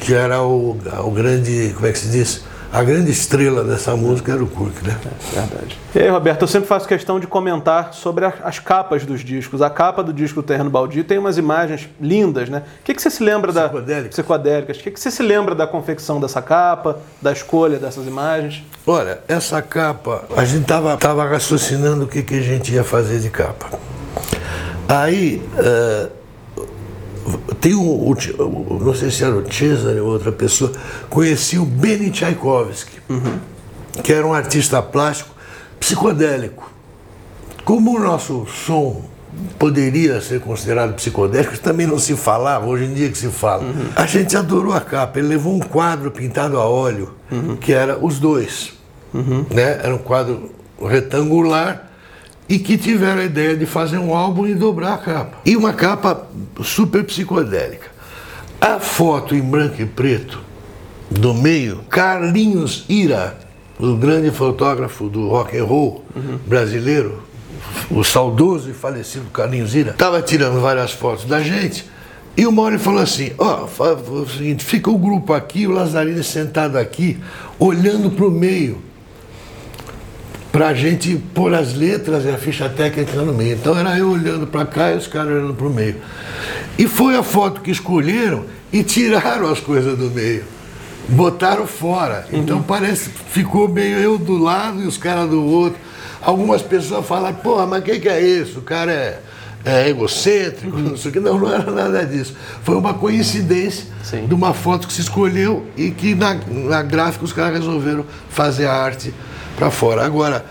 que 0.00 0.14
era 0.14 0.42
o, 0.42 0.76
o 1.04 1.10
grande, 1.10 1.72
como 1.74 1.86
é 1.86 1.92
que 1.92 1.98
se 1.98 2.08
diz? 2.08 2.44
a 2.74 2.82
grande 2.82 3.12
estrela 3.12 3.62
dessa 3.62 3.94
música 3.94 4.32
era 4.32 4.42
o 4.42 4.48
Cook, 4.48 4.82
né? 4.82 4.98
É 5.32 5.40
verdade. 5.40 5.78
E 5.94 5.98
aí, 6.00 6.08
Roberto, 6.08 6.42
eu 6.42 6.48
sempre 6.48 6.66
faço 6.66 6.88
questão 6.88 7.20
de 7.20 7.26
comentar 7.28 7.94
sobre 7.94 8.24
as 8.24 8.58
capas 8.58 9.06
dos 9.06 9.20
discos. 9.20 9.62
A 9.62 9.70
capa 9.70 10.02
do 10.02 10.12
disco 10.12 10.42
Terreno 10.42 10.70
Baldio 10.70 11.04
tem 11.04 11.16
umas 11.16 11.38
imagens 11.38 11.88
lindas, 12.00 12.48
né? 12.48 12.64
O 12.80 12.82
que, 12.82 12.92
que 12.92 13.00
você 13.00 13.10
se 13.10 13.22
lembra 13.22 13.52
da. 13.52 13.68
Psicodélicas. 14.08 14.78
O 14.78 14.80
que, 14.82 14.90
que 14.90 14.98
você 14.98 15.08
se 15.08 15.22
lembra 15.22 15.54
da 15.54 15.68
confecção 15.68 16.18
dessa 16.18 16.42
capa, 16.42 16.98
da 17.22 17.30
escolha 17.30 17.78
dessas 17.78 18.08
imagens? 18.08 18.64
Olha, 18.84 19.20
essa 19.28 19.62
capa, 19.62 20.24
a 20.36 20.44
gente 20.44 20.62
estava 20.62 20.96
tava 20.96 21.24
raciocinando 21.24 22.06
o 22.06 22.08
que, 22.08 22.24
que 22.24 22.34
a 22.34 22.42
gente 22.42 22.74
ia 22.74 22.82
fazer 22.82 23.20
de 23.20 23.30
capa. 23.30 23.70
Aí. 24.88 25.40
Uh, 25.56 26.23
tem 27.60 27.74
um, 27.74 28.10
um, 28.10 28.78
não 28.80 28.94
sei 28.94 29.10
se 29.10 29.24
era 29.24 29.34
o 29.34 29.52
Cesare 29.52 30.00
ou 30.00 30.08
outra 30.08 30.30
pessoa, 30.30 30.72
conheci 31.08 31.58
o 31.58 31.64
Benny 31.64 32.10
Tchaikovsky, 32.10 32.98
uhum. 33.08 33.38
que 34.02 34.12
era 34.12 34.26
um 34.26 34.34
artista 34.34 34.82
plástico 34.82 35.30
psicodélico. 35.80 36.70
Como 37.64 37.96
o 37.96 38.00
nosso 38.00 38.46
som 38.46 39.02
poderia 39.58 40.20
ser 40.20 40.40
considerado 40.40 40.94
psicodélico, 40.94 41.58
também 41.58 41.86
não 41.86 41.98
se 41.98 42.14
falava, 42.14 42.66
hoje 42.66 42.84
em 42.84 42.94
dia 42.94 43.10
que 43.10 43.18
se 43.18 43.28
fala. 43.28 43.64
Uhum. 43.64 43.86
A 43.96 44.06
gente 44.06 44.36
adorou 44.36 44.72
a 44.72 44.80
capa, 44.80 45.18
ele 45.18 45.28
levou 45.28 45.54
um 45.54 45.60
quadro 45.60 46.10
pintado 46.10 46.58
a 46.58 46.64
óleo, 46.64 47.14
uhum. 47.30 47.56
que 47.56 47.72
era 47.72 47.98
os 47.98 48.18
dois. 48.18 48.74
Uhum. 49.12 49.46
Né? 49.50 49.80
Era 49.82 49.94
um 49.94 49.98
quadro 49.98 50.50
retangular 50.80 51.90
e 52.48 52.58
que 52.58 52.76
tiveram 52.76 53.22
a 53.22 53.24
ideia 53.24 53.56
de 53.56 53.66
fazer 53.66 53.98
um 53.98 54.14
álbum 54.14 54.46
e 54.46 54.54
dobrar 54.54 54.94
a 54.94 54.98
capa. 54.98 55.38
E 55.44 55.56
uma 55.56 55.72
capa 55.72 56.26
super 56.62 57.04
psicodélica. 57.04 57.88
A 58.60 58.78
foto 58.78 59.34
em 59.34 59.40
branco 59.40 59.80
e 59.80 59.86
preto 59.86 60.40
do 61.10 61.34
meio, 61.34 61.80
Carlinhos 61.88 62.84
Ira, 62.88 63.38
o 63.78 63.96
grande 63.96 64.30
fotógrafo 64.30 65.08
do 65.08 65.28
rock 65.28 65.56
and 65.56 65.64
roll 65.64 66.04
uhum. 66.14 66.38
brasileiro, 66.46 67.22
o 67.90 68.02
saudoso 68.04 68.70
e 68.70 68.72
falecido 68.72 69.26
Carlinhos 69.26 69.74
Ira, 69.74 69.90
estava 69.90 70.20
tirando 70.22 70.60
várias 70.60 70.92
fotos 70.92 71.24
da 71.24 71.40
gente. 71.40 71.84
E 72.36 72.46
o 72.46 72.52
Mauri 72.52 72.78
falou 72.78 73.00
assim: 73.00 73.32
ó, 73.38 73.68
oh, 73.78 74.20
o 74.22 74.28
seguinte, 74.28 74.64
fica 74.64 74.90
o 74.90 74.98
grupo 74.98 75.32
aqui, 75.32 75.66
o 75.66 75.70
Lazarino 75.70 76.22
sentado 76.24 76.76
aqui, 76.76 77.18
olhando 77.58 78.10
para 78.10 78.26
o 78.26 78.30
meio 78.30 78.82
para 80.54 80.68
a 80.68 80.74
gente 80.74 81.16
pôr 81.34 81.52
as 81.52 81.74
letras 81.74 82.24
e 82.24 82.28
a 82.28 82.38
ficha 82.38 82.68
técnica 82.68 83.20
no 83.20 83.34
meio. 83.34 83.56
Então 83.56 83.76
era 83.76 83.98
eu 83.98 84.08
olhando 84.08 84.46
para 84.46 84.64
cá 84.64 84.92
e 84.92 84.96
os 84.96 85.08
caras 85.08 85.32
olhando 85.32 85.52
para 85.52 85.66
o 85.66 85.70
meio. 85.70 85.96
E 86.78 86.86
foi 86.86 87.16
a 87.16 87.24
foto 87.24 87.60
que 87.60 87.72
escolheram 87.72 88.44
e 88.72 88.84
tiraram 88.84 89.50
as 89.50 89.58
coisas 89.58 89.98
do 89.98 90.12
meio. 90.12 90.44
Botaram 91.08 91.66
fora. 91.66 92.28
Então 92.32 92.58
uhum. 92.58 92.62
parece 92.62 93.10
ficou 93.30 93.66
meio 93.66 93.98
eu 93.98 94.16
do 94.16 94.38
lado 94.38 94.80
e 94.80 94.86
os 94.86 94.96
caras 94.96 95.28
do 95.28 95.44
outro. 95.44 95.76
Algumas 96.22 96.62
pessoas 96.62 97.04
falam, 97.04 97.34
porra, 97.34 97.66
mas 97.66 97.80
o 97.80 97.82
que, 97.82 97.98
que 97.98 98.08
é 98.08 98.20
isso? 98.20 98.60
O 98.60 98.62
cara 98.62 98.92
é, 98.92 99.20
é 99.64 99.88
egocêntrico, 99.88 100.76
uhum. 100.76 100.90
não 100.90 100.96
sei 100.96 101.10
o 101.10 101.14
que. 101.14 101.18
Não, 101.18 101.36
não 101.36 101.52
era 101.52 101.68
nada 101.68 102.06
disso. 102.06 102.32
Foi 102.62 102.76
uma 102.76 102.94
coincidência 102.94 103.86
Sim. 104.04 104.28
de 104.28 104.34
uma 104.34 104.54
foto 104.54 104.86
que 104.86 104.92
se 104.92 105.00
escolheu 105.00 105.66
e 105.76 105.90
que 105.90 106.14
na, 106.14 106.38
na 106.46 106.80
gráfica 106.80 107.24
os 107.24 107.32
caras 107.32 107.58
resolveram 107.58 108.06
fazer 108.28 108.66
a 108.66 108.72
arte 108.72 109.12
para 109.56 109.70
fora. 109.70 110.04
Agora, 110.04 110.44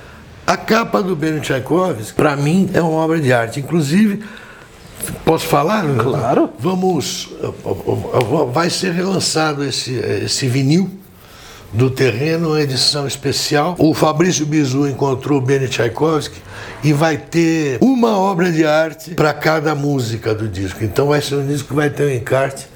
a 0.45 0.57
capa 0.57 1.01
do 1.01 1.15
Benny 1.15 1.39
Tchaikovsky, 1.39 2.13
para 2.13 2.35
mim, 2.35 2.69
é 2.73 2.81
uma 2.81 3.01
obra 3.01 3.19
de 3.19 3.31
arte. 3.31 3.59
Inclusive, 3.59 4.23
posso 5.23 5.45
falar? 5.45 5.85
Claro. 5.97 6.49
Vamos, 6.59 7.29
vai 8.51 8.69
ser 8.69 8.91
relançado 8.91 9.63
esse, 9.63 9.93
esse 9.93 10.47
vinil 10.47 10.89
do 11.71 11.89
terreno, 11.89 12.49
uma 12.49 12.61
edição 12.61 13.07
especial. 13.07 13.75
O 13.79 13.93
Fabrício 13.93 14.45
Bizu 14.45 14.87
encontrou 14.87 15.39
o 15.39 15.41
Benny 15.41 15.67
Tchaikovsky 15.67 16.39
e 16.83 16.93
vai 16.93 17.17
ter 17.17 17.79
uma 17.81 18.17
obra 18.17 18.51
de 18.51 18.65
arte 18.65 19.11
para 19.11 19.33
cada 19.33 19.73
música 19.73 20.35
do 20.35 20.47
disco. 20.47 20.83
Então 20.83 21.07
vai 21.07 21.21
ser 21.21 21.35
um 21.35 21.47
disco 21.47 21.69
que 21.69 21.73
vai 21.73 21.89
ter 21.89 22.03
um 22.03 22.13
encarte 22.13 22.67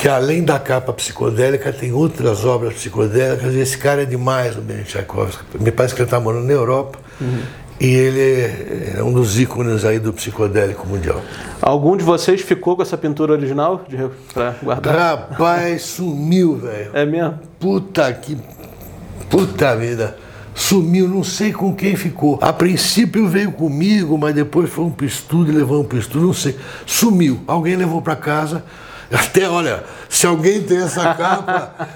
que 0.00 0.08
além 0.08 0.42
da 0.42 0.58
capa 0.58 0.94
psicodélica 0.94 1.70
tem 1.70 1.92
outras 1.92 2.42
obras 2.46 2.72
psicodélicas. 2.72 3.54
E 3.54 3.58
esse 3.58 3.76
cara 3.76 4.02
é 4.02 4.06
demais, 4.06 4.56
o 4.56 4.62
Ben 4.62 4.82
Tchaikovsky. 4.82 5.44
Me 5.60 5.70
parece 5.70 5.94
que 5.94 6.00
ele 6.00 6.06
está 6.06 6.18
morando 6.18 6.46
na 6.46 6.54
Europa. 6.54 6.98
Uhum. 7.20 7.42
E 7.78 7.86
ele 7.86 8.96
é 8.96 9.02
um 9.02 9.12
dos 9.12 9.38
ícones 9.38 9.84
aí 9.84 9.98
do 9.98 10.10
psicodélico 10.14 10.86
mundial. 10.86 11.20
Algum 11.60 11.98
de 11.98 12.02
vocês 12.02 12.40
ficou 12.40 12.76
com 12.76 12.82
essa 12.82 12.96
pintura 12.96 13.32
original 13.32 13.84
para 14.32 14.54
guardar? 14.62 14.96
Rapaz, 14.96 15.82
sumiu, 15.82 16.56
velho. 16.56 16.90
É 16.94 17.04
mesmo? 17.04 17.38
Puta 17.58 18.10
que. 18.14 18.38
Puta 19.28 19.76
vida. 19.76 20.16
Sumiu, 20.54 21.08
não 21.08 21.22
sei 21.22 21.52
com 21.52 21.74
quem 21.74 21.94
ficou. 21.94 22.38
A 22.40 22.54
princípio 22.54 23.28
veio 23.28 23.52
comigo, 23.52 24.16
mas 24.16 24.34
depois 24.34 24.70
foi 24.70 24.84
um 24.84 24.94
estudo 25.02 25.52
e 25.52 25.54
levou 25.54 25.86
um 25.86 25.98
estudo, 25.98 26.26
não 26.26 26.32
sei. 26.32 26.56
Sumiu. 26.86 27.40
Alguém 27.46 27.76
levou 27.76 28.00
para 28.00 28.16
casa 28.16 28.64
até, 29.10 29.48
olha, 29.48 29.84
se 30.08 30.26
alguém 30.26 30.62
tem 30.62 30.78
essa 30.78 31.14
capa, 31.14 31.88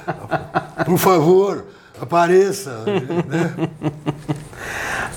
por 0.84 0.98
favor, 0.98 1.64
apareça. 2.00 2.82
Né? 3.28 3.68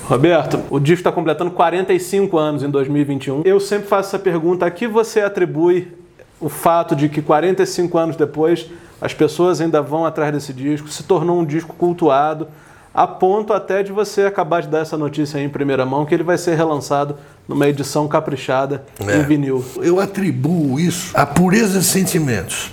Roberto, 0.04 0.62
o 0.70 0.78
disco 0.78 1.00
está 1.00 1.12
completando 1.12 1.50
45 1.50 2.38
anos 2.38 2.62
em 2.62 2.70
2021. 2.70 3.42
Eu 3.44 3.60
sempre 3.60 3.88
faço 3.88 4.08
essa 4.08 4.18
pergunta: 4.18 4.64
a 4.64 4.70
que 4.70 4.86
você 4.86 5.20
atribui 5.20 5.92
o 6.40 6.48
fato 6.48 6.94
de 6.94 7.08
que 7.08 7.20
45 7.20 7.98
anos 7.98 8.16
depois 8.16 8.66
as 9.00 9.12
pessoas 9.12 9.60
ainda 9.60 9.82
vão 9.82 10.06
atrás 10.06 10.32
desse 10.32 10.52
disco, 10.52 10.88
se 10.88 11.02
tornou 11.02 11.38
um 11.38 11.44
disco 11.44 11.74
cultuado? 11.74 12.48
A 12.92 13.06
ponto 13.06 13.52
até 13.52 13.82
de 13.82 13.92
você 13.92 14.22
acabar 14.22 14.62
de 14.62 14.68
dar 14.68 14.80
essa 14.80 14.96
notícia 14.96 15.38
em 15.38 15.48
primeira 15.48 15.84
mão 15.86 16.04
que 16.04 16.14
ele 16.14 16.22
vai 16.22 16.38
ser 16.38 16.56
relançado 16.56 17.16
numa 17.46 17.68
edição 17.68 18.08
caprichada 18.08 18.84
é. 19.06 19.18
em 19.18 19.22
vinil. 19.22 19.64
Eu 19.76 20.00
atribuo 20.00 20.80
isso 20.80 21.16
à 21.16 21.24
pureza 21.24 21.78
de 21.78 21.84
sentimentos. 21.84 22.72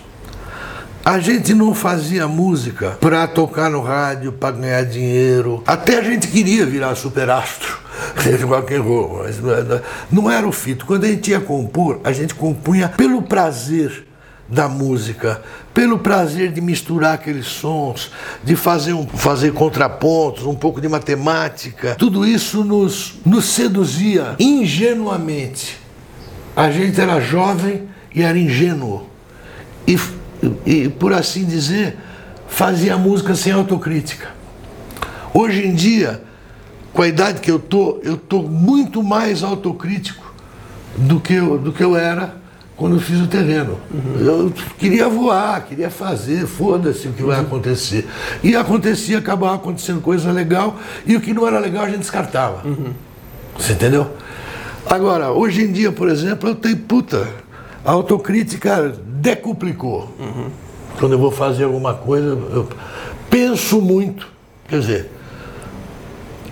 A 1.03 1.19
gente 1.19 1.53
não 1.53 1.75
fazia 1.75 2.27
música 2.27 2.97
para 2.99 3.27
tocar 3.27 3.69
no 3.69 3.79
rádio, 3.79 4.31
para 4.31 4.55
ganhar 4.55 4.83
dinheiro. 4.83 5.61
Até 5.67 5.99
a 5.99 6.01
gente 6.01 6.27
queria 6.27 6.65
virar 6.65 6.95
superastro 6.95 7.77
de 8.25 8.43
mas 8.43 9.39
não 10.11 10.31
era 10.31 10.47
o 10.47 10.51
fito. 10.51 10.83
Quando 10.85 11.03
a 11.03 11.07
gente 11.07 11.29
ia 11.29 11.39
compor, 11.39 11.99
a 12.03 12.11
gente 12.11 12.33
compunha 12.33 12.89
pelo 12.89 13.21
prazer 13.21 14.04
da 14.47 14.69
música, 14.69 15.41
pelo 15.73 15.97
prazer 15.97 16.51
de 16.51 16.61
misturar 16.61 17.15
aqueles 17.15 17.47
sons, 17.47 18.11
de 18.43 18.55
fazer, 18.55 18.93
um, 18.93 19.05
fazer 19.07 19.53
contrapontos, 19.53 20.45
um 20.45 20.53
pouco 20.53 20.79
de 20.79 20.87
matemática. 20.87 21.95
Tudo 21.95 22.25
isso 22.25 22.63
nos, 22.63 23.15
nos 23.25 23.45
seduzia 23.45 24.35
ingenuamente. 24.39 25.79
A 26.55 26.69
gente 26.69 26.99
era 27.01 27.19
jovem 27.19 27.83
e 28.13 28.21
era 28.21 28.37
ingênuo. 28.37 29.07
E, 29.87 29.97
e 30.65 30.89
por 30.89 31.11
assim 31.11 31.43
dizer, 31.45 31.97
fazia 32.47 32.97
música 32.97 33.35
sem 33.35 33.51
autocrítica. 33.51 34.29
Hoje 35.33 35.65
em 35.67 35.73
dia, 35.73 36.23
com 36.93 37.01
a 37.01 37.07
idade 37.07 37.41
que 37.41 37.51
eu 37.51 37.59
tô, 37.59 37.99
eu 38.03 38.15
tô 38.15 38.41
muito 38.43 39.03
mais 39.03 39.43
autocrítico 39.43 40.33
do 40.95 41.19
que 41.19 41.33
eu, 41.33 41.57
do 41.57 41.73
que 41.73 41.83
eu 41.83 41.97
era 41.97 42.44
quando 42.75 42.95
eu 42.95 42.99
fiz 42.99 43.21
o 43.21 43.27
terreno. 43.27 43.79
Uhum. 43.91 44.19
Eu 44.19 44.53
queria 44.77 45.07
voar, 45.07 45.65
queria 45.65 45.89
fazer, 45.89 46.45
foda-se 46.45 47.07
o 47.07 47.13
que 47.13 47.23
vai 47.23 47.39
acontecer. 47.39 48.07
E 48.43 48.55
acontecia, 48.55 49.17
acabava 49.17 49.55
acontecendo 49.55 50.01
coisa 50.01 50.31
legal, 50.31 50.77
e 51.05 51.15
o 51.15 51.21
que 51.21 51.33
não 51.33 51.47
era 51.47 51.59
legal 51.59 51.85
a 51.85 51.89
gente 51.89 51.99
descartava. 51.99 52.67
Uhum. 52.67 52.93
Você 53.57 53.73
entendeu? 53.73 54.11
Agora, 54.85 55.31
hoje 55.31 55.63
em 55.63 55.71
dia, 55.71 55.91
por 55.91 56.09
exemplo, 56.09 56.49
eu 56.49 56.55
tenho 56.55 56.77
puta. 56.77 57.27
A 57.83 57.91
autocrítica 57.91 58.93
decuplicou. 59.05 60.13
Uhum. 60.19 60.49
Quando 60.99 61.13
eu 61.13 61.19
vou 61.19 61.31
fazer 61.31 61.63
alguma 61.63 61.93
coisa, 61.93 62.27
eu 62.27 62.67
penso 63.29 63.81
muito. 63.81 64.27
Quer 64.67 64.79
dizer, 64.79 65.11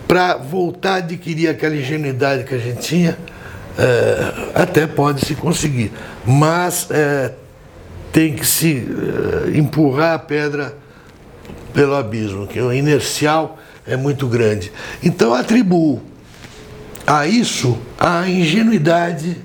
para 0.08 0.38
voltar 0.38 0.94
a 0.94 0.96
adquirir 0.98 1.50
aquela 1.50 1.76
ingenuidade 1.76 2.44
que 2.44 2.54
a 2.54 2.58
gente 2.58 2.82
tinha, 2.82 3.18
é, 3.78 4.52
até 4.56 4.86
pode 4.88 5.26
se 5.26 5.36
conseguir. 5.36 5.92
Mas 6.26 6.88
é, 6.92 7.34
tem 8.12 8.34
que 8.36 8.46
se 8.46 8.88
é, 8.88 9.58
empurrar 9.58 10.14
a 10.14 10.20
pedra 10.20 10.76
pelo 11.74 11.96
abismo, 11.96 12.48
que 12.48 12.60
o 12.60 12.72
inercial 12.72 13.58
é 13.86 13.96
muito 13.96 14.28
grande. 14.28 14.72
Então 15.02 15.34
atribuo 15.34 16.02
a 17.06 17.28
isso 17.28 17.78
a 18.00 18.28
ingenuidade 18.30 19.38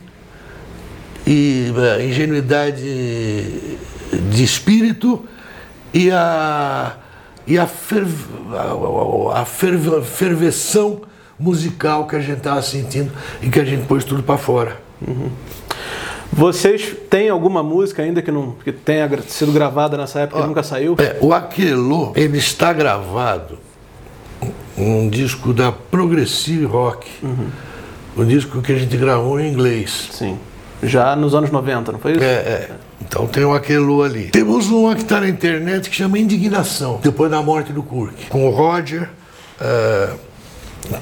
e 1.26 1.72
a 1.98 2.02
ingenuidade 2.02 2.82
de 4.30 4.44
espírito 4.44 5.26
e 5.92 6.10
a 6.10 6.96
e 7.46 7.58
a, 7.58 7.66
ferv, 7.66 8.12
a, 8.52 9.40
a 9.40 9.44
ferv, 9.46 10.04
ferveção 10.04 11.00
musical 11.38 12.06
que 12.06 12.16
a 12.16 12.20
gente 12.20 12.38
estava 12.38 12.60
sentindo 12.62 13.12
e 13.42 13.48
que 13.48 13.60
a 13.60 13.64
gente 13.64 13.86
pôs 13.86 14.04
tudo 14.04 14.22
para 14.22 14.38
fora. 14.38 14.80
Uhum. 15.06 15.30
Vocês 16.32 16.94
têm 17.08 17.28
alguma 17.28 17.62
música 17.62 18.02
ainda 18.02 18.20
que 18.20 18.30
não 18.30 18.52
que 18.52 18.70
tenha 18.70 19.08
sido 19.26 19.50
gravada 19.50 19.96
nessa 19.96 20.20
época 20.20 20.42
e 20.42 20.46
nunca 20.46 20.62
saiu? 20.62 20.96
É, 20.98 21.16
o 21.20 21.32
Aquelô, 21.32 22.12
ele 22.14 22.38
está 22.38 22.72
gravado 22.72 23.58
num 24.76 25.08
disco 25.08 25.52
da 25.52 25.72
Progressive 25.72 26.64
Rock. 26.64 27.08
Uhum. 27.22 27.48
O 28.16 28.24
disco 28.24 28.60
que 28.60 28.72
a 28.72 28.78
gente 28.78 28.96
gravou 28.96 29.40
em 29.40 29.50
inglês. 29.50 30.08
Sim. 30.12 30.38
Já 30.82 31.16
nos 31.16 31.34
anos 31.34 31.50
90, 31.50 31.92
não 31.92 31.98
foi 31.98 32.12
isso? 32.12 32.22
É, 32.22 32.26
é. 32.26 32.70
Então 33.00 33.26
tem 33.26 33.44
o 33.44 33.54
Aquelô 33.54 34.02
ali. 34.02 34.30
Temos 34.30 34.68
uma 34.68 34.94
que 34.94 35.02
está 35.02 35.20
na 35.20 35.28
internet 35.28 35.88
que 35.88 35.96
chama 35.96 36.18
Indignação, 36.18 37.00
depois 37.02 37.30
da 37.30 37.40
morte 37.42 37.72
do 37.72 37.82
Kurk. 37.82 38.26
Com 38.28 38.46
o 38.46 38.50
Roger. 38.50 39.08
Uh, 39.60 40.27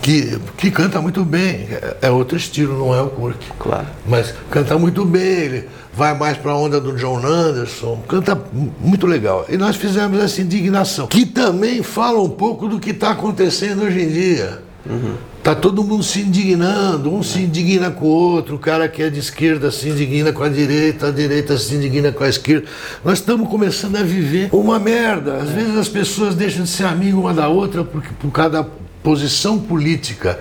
que, 0.03 0.39
que 0.57 0.71
canta 0.71 1.01
muito 1.01 1.25
bem, 1.25 1.69
é 2.01 2.11
outro 2.11 2.37
estilo, 2.37 2.79
não 2.79 2.95
é 2.95 3.01
o 3.01 3.09
Kurk. 3.09 3.39
Claro. 3.59 3.87
Mas 4.07 4.35
canta 4.51 4.79
muito 4.79 5.05
bem, 5.05 5.23
ele 5.23 5.69
vai 5.95 6.17
mais 6.17 6.37
para 6.37 6.53
a 6.53 6.57
onda 6.57 6.81
do 6.81 6.95
John 6.97 7.25
Anderson, 7.25 8.03
canta 8.09 8.39
muito 8.81 9.07
legal. 9.07 9.47
E 9.49 9.57
nós 9.57 9.77
fizemos 9.77 10.19
essa 10.19 10.43
indignação, 10.43 11.07
que 11.07 11.25
também 11.25 11.83
fala 11.83 12.21
um 12.21 12.29
pouco 12.29 12.69
do 12.69 12.79
que 12.79 12.91
está 12.91 13.11
acontecendo 13.11 13.83
hoje 13.83 14.01
em 14.03 14.09
dia. 14.09 14.67
Uhum. 14.89 15.15
Tá 15.43 15.55
todo 15.55 15.83
mundo 15.85 16.03
se 16.03 16.21
indignando, 16.21 17.13
um 17.13 17.23
se 17.23 17.41
indigna 17.41 17.91
com 17.91 18.07
o 18.07 18.09
outro, 18.09 18.57
o 18.57 18.59
cara 18.59 18.89
que 18.89 19.01
é 19.01 19.09
de 19.09 19.21
esquerda 19.21 19.71
se 19.71 19.89
indigna 19.89 20.33
com 20.33 20.43
a 20.43 20.49
direita, 20.49 21.09
a 21.09 21.11
direita 21.13 21.57
se 21.57 21.75
indigna 21.75 22.11
com 22.11 22.25
a 22.25 22.29
esquerda. 22.29 22.67
Nós 23.05 23.19
estamos 23.19 23.49
começando 23.49 23.97
a 23.97 24.03
viver 24.03 24.49
uma 24.53 24.79
merda. 24.81 25.37
Às 25.37 25.51
vezes 25.51 25.77
as 25.77 25.89
pessoas 25.89 26.35
deixam 26.35 26.65
de 26.65 26.71
ser 26.71 26.85
amigo 26.85 27.21
uma 27.21 27.33
da 27.33 27.49
outra 27.49 27.85
porque, 27.85 28.09
por 28.19 28.31
cada 28.33 28.67
posição 29.07 29.57
política. 29.57 30.37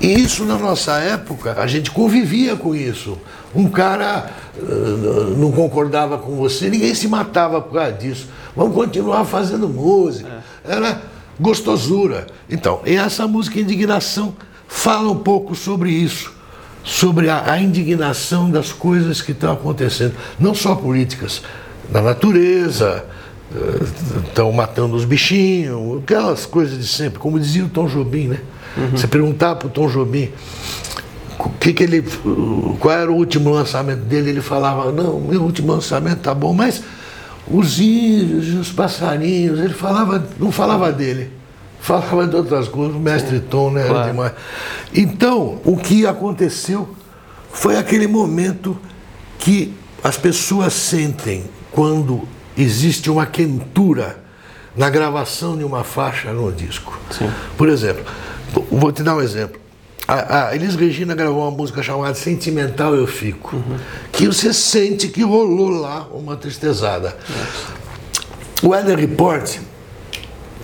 E 0.00 0.06
isso 0.06 0.44
na 0.44 0.56
nossa 0.56 0.98
época, 0.98 1.56
a 1.60 1.66
gente 1.66 1.90
convivia 1.90 2.54
com 2.54 2.72
isso. 2.72 3.18
Um 3.52 3.68
cara 3.68 4.30
uh, 4.56 5.36
não 5.36 5.50
concordava 5.50 6.16
com 6.16 6.36
você, 6.36 6.70
ninguém 6.70 6.94
se 6.94 7.08
matava 7.08 7.60
por 7.60 7.74
causa 7.74 7.90
disso. 7.94 8.28
Vamos 8.54 8.72
continuar 8.72 9.24
fazendo 9.24 9.68
música. 9.68 10.44
É. 10.64 10.76
Era 10.76 11.02
gostosura. 11.40 12.28
Então, 12.48 12.82
e 12.86 12.94
essa 12.94 13.26
música 13.26 13.58
Indignação 13.58 14.32
fala 14.68 15.10
um 15.10 15.18
pouco 15.18 15.56
sobre 15.56 15.90
isso, 15.90 16.32
sobre 16.84 17.28
a, 17.28 17.50
a 17.50 17.60
indignação 17.60 18.48
das 18.48 18.70
coisas 18.70 19.20
que 19.20 19.32
estão 19.32 19.52
acontecendo, 19.52 20.14
não 20.38 20.54
só 20.54 20.76
políticas, 20.76 21.42
na 21.90 22.00
natureza 22.00 23.04
estão 24.26 24.52
matando 24.52 24.94
os 24.94 25.04
bichinhos, 25.04 26.02
aquelas 26.02 26.44
coisas 26.46 26.78
de 26.78 26.86
sempre, 26.86 27.18
como 27.18 27.38
dizia 27.38 27.64
o 27.64 27.68
Tom 27.68 27.86
Jobim, 27.86 28.28
né? 28.28 28.40
Uhum. 28.76 28.90
Você 28.90 29.06
perguntar 29.06 29.56
para 29.56 29.68
o 29.68 29.70
Tom 29.70 29.88
Jobim 29.88 30.30
o 31.38 31.50
que, 31.50 31.72
que 31.72 31.82
ele, 31.84 32.04
qual 32.80 32.94
era 32.94 33.10
o 33.10 33.14
último 33.14 33.50
lançamento 33.50 34.00
dele, 34.00 34.30
ele 34.30 34.40
falava, 34.40 34.90
não, 34.90 35.20
meu 35.20 35.42
último 35.42 35.72
lançamento 35.72 36.18
tá 36.18 36.34
bom, 36.34 36.52
mas 36.52 36.82
os 37.50 37.80
índios, 37.80 38.54
os 38.54 38.72
passarinhos, 38.72 39.60
ele 39.60 39.72
falava, 39.72 40.26
não 40.38 40.50
falava 40.50 40.92
dele, 40.92 41.30
falava 41.80 42.26
de 42.26 42.36
outras 42.36 42.68
coisas, 42.68 42.94
o 42.94 43.00
mestre 43.00 43.40
Tom, 43.40 43.70
né? 43.70 43.86
Claro. 43.86 44.10
Demais. 44.10 44.32
Então, 44.92 45.60
o 45.64 45.76
que 45.76 46.06
aconteceu 46.06 46.88
foi 47.52 47.76
aquele 47.76 48.06
momento 48.06 48.76
que 49.38 49.72
as 50.02 50.16
pessoas 50.16 50.72
sentem 50.72 51.44
quando 51.70 52.22
existe 52.58 53.10
uma 53.10 53.24
quentura 53.24 54.18
na 54.76 54.90
gravação 54.90 55.56
de 55.56 55.64
uma 55.64 55.84
faixa 55.84 56.32
no 56.32 56.52
disco. 56.52 56.98
Sim. 57.10 57.30
Por 57.56 57.68
exemplo, 57.68 58.04
vou 58.70 58.92
te 58.92 59.02
dar 59.02 59.16
um 59.16 59.20
exemplo. 59.20 59.60
A, 60.06 60.48
a 60.48 60.56
Elis 60.56 60.74
Regina 60.74 61.14
gravou 61.14 61.42
uma 61.42 61.50
música 61.50 61.82
chamada 61.82 62.14
Sentimental 62.14 62.94
Eu 62.94 63.06
Fico, 63.06 63.56
uhum. 63.56 63.76
que 64.10 64.26
você 64.26 64.54
sente 64.54 65.08
que 65.08 65.22
rolou 65.22 65.68
lá 65.68 66.08
uma 66.12 66.34
tristezada. 66.34 67.14
O 68.62 68.68
Weather 68.68 68.98
Report 68.98 69.58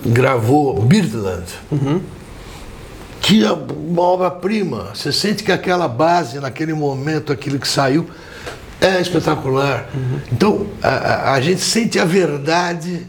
gravou 0.05 0.81
Birdland, 0.81 1.45
uhum. 1.71 2.01
que 3.21 3.45
é 3.45 3.51
uma 3.51 4.01
obra-prima. 4.01 4.91
Você 4.93 5.11
sente 5.11 5.43
que 5.43 5.51
aquela 5.51 5.87
base, 5.87 6.39
naquele 6.39 6.73
momento, 6.73 7.31
aquilo 7.31 7.59
que 7.59 7.67
saiu, 7.67 8.09
é 8.81 9.01
espetacular. 9.01 9.89
Uhum. 9.93 10.19
Então, 10.31 10.67
a, 10.81 11.33
a, 11.33 11.41
gente 11.41 11.61
sente 11.61 11.99
a 11.99 12.05
verdade 12.05 13.05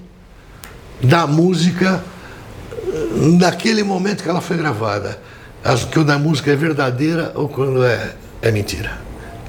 da 1.02 1.26
música 1.26 2.02
eh, 2.72 3.09
naquele 3.38 3.83
momento 3.83 4.22
que 4.22 4.29
ela 4.29 4.40
foi 4.40 4.57
gravada. 4.57 5.18
Que 5.90 5.94
quando 5.94 6.11
a 6.11 6.18
música 6.18 6.52
é 6.52 6.57
verdadeira 6.57 7.33
ou 7.35 7.48
quando 7.48 7.85
é, 7.85 8.14
é 8.40 8.50
mentira. 8.52 8.98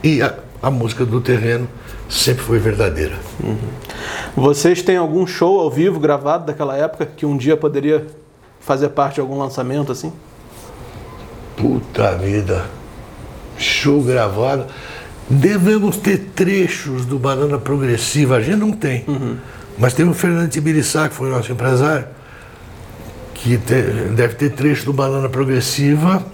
E 0.03 0.21
a, 0.21 0.33
a 0.61 0.71
música 0.71 1.05
do 1.05 1.21
terreno 1.21 1.69
sempre 2.09 2.43
foi 2.43 2.59
verdadeira. 2.59 3.15
Uhum. 3.43 3.57
Vocês 4.35 4.81
têm 4.81 4.97
algum 4.97 5.27
show 5.27 5.59
ao 5.59 5.69
vivo 5.69 5.99
gravado 5.99 6.45
daquela 6.45 6.75
época 6.75 7.05
que 7.05 7.25
um 7.25 7.37
dia 7.37 7.55
poderia 7.55 8.07
fazer 8.59 8.89
parte 8.89 9.15
de 9.15 9.21
algum 9.21 9.37
lançamento 9.37 9.91
assim? 9.91 10.11
Puta 11.55 12.15
vida. 12.15 12.65
Show 13.57 14.01
gravado. 14.01 14.65
Devemos 15.29 15.97
ter 15.97 16.29
trechos 16.33 17.05
do 17.05 17.19
Banana 17.19 17.57
Progressiva, 17.57 18.37
a 18.37 18.41
gente 18.41 18.57
não 18.57 18.71
tem. 18.71 19.03
Uhum. 19.07 19.35
Mas 19.77 19.93
tem 19.93 20.07
o 20.07 20.13
Fernando 20.13 20.49
Tibiriçá, 20.49 21.09
que 21.09 21.15
foi 21.15 21.29
nosso 21.29 21.51
empresário, 21.51 22.07
que 23.33 23.57
te, 23.57 23.81
deve 24.15 24.35
ter 24.35 24.51
trecho 24.51 24.85
do 24.85 24.93
Banana 24.93 25.27
Progressiva. 25.27 26.25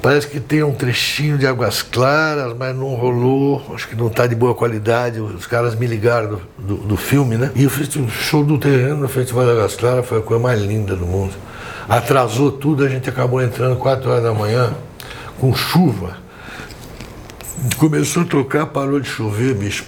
Parece 0.00 0.26
que 0.26 0.40
tem 0.40 0.62
um 0.62 0.72
trechinho 0.72 1.38
de 1.38 1.46
Águas 1.46 1.82
Claras, 1.82 2.54
mas 2.58 2.74
não 2.74 2.94
rolou, 2.94 3.62
acho 3.74 3.88
que 3.88 3.94
não 3.94 4.08
está 4.08 4.26
de 4.26 4.34
boa 4.34 4.54
qualidade. 4.54 5.20
Os 5.20 5.46
caras 5.46 5.74
me 5.74 5.86
ligaram 5.86 6.28
do, 6.28 6.40
do, 6.58 6.76
do 6.76 6.96
filme, 6.96 7.36
né? 7.36 7.50
E 7.54 7.66
o 7.66 7.70
show 8.08 8.42
do 8.44 8.58
terreno 8.58 8.96
no 8.96 9.08
Festival 9.08 9.44
de 9.44 9.52
Águas 9.52 9.76
Claras 9.76 10.06
foi 10.06 10.18
a 10.18 10.22
coisa 10.22 10.42
mais 10.42 10.60
linda 10.60 10.96
do 10.96 11.06
mundo. 11.06 11.34
Atrasou 11.86 12.50
tudo, 12.50 12.84
a 12.84 12.88
gente 12.88 13.10
acabou 13.10 13.42
entrando 13.42 13.76
4 13.76 14.10
horas 14.10 14.22
da 14.22 14.32
manhã, 14.32 14.72
com 15.38 15.54
chuva 15.54 16.23
Começou 17.78 18.22
a 18.22 18.26
tocar, 18.26 18.66
parou 18.66 19.00
de 19.00 19.08
chover, 19.08 19.54
bicho. 19.54 19.84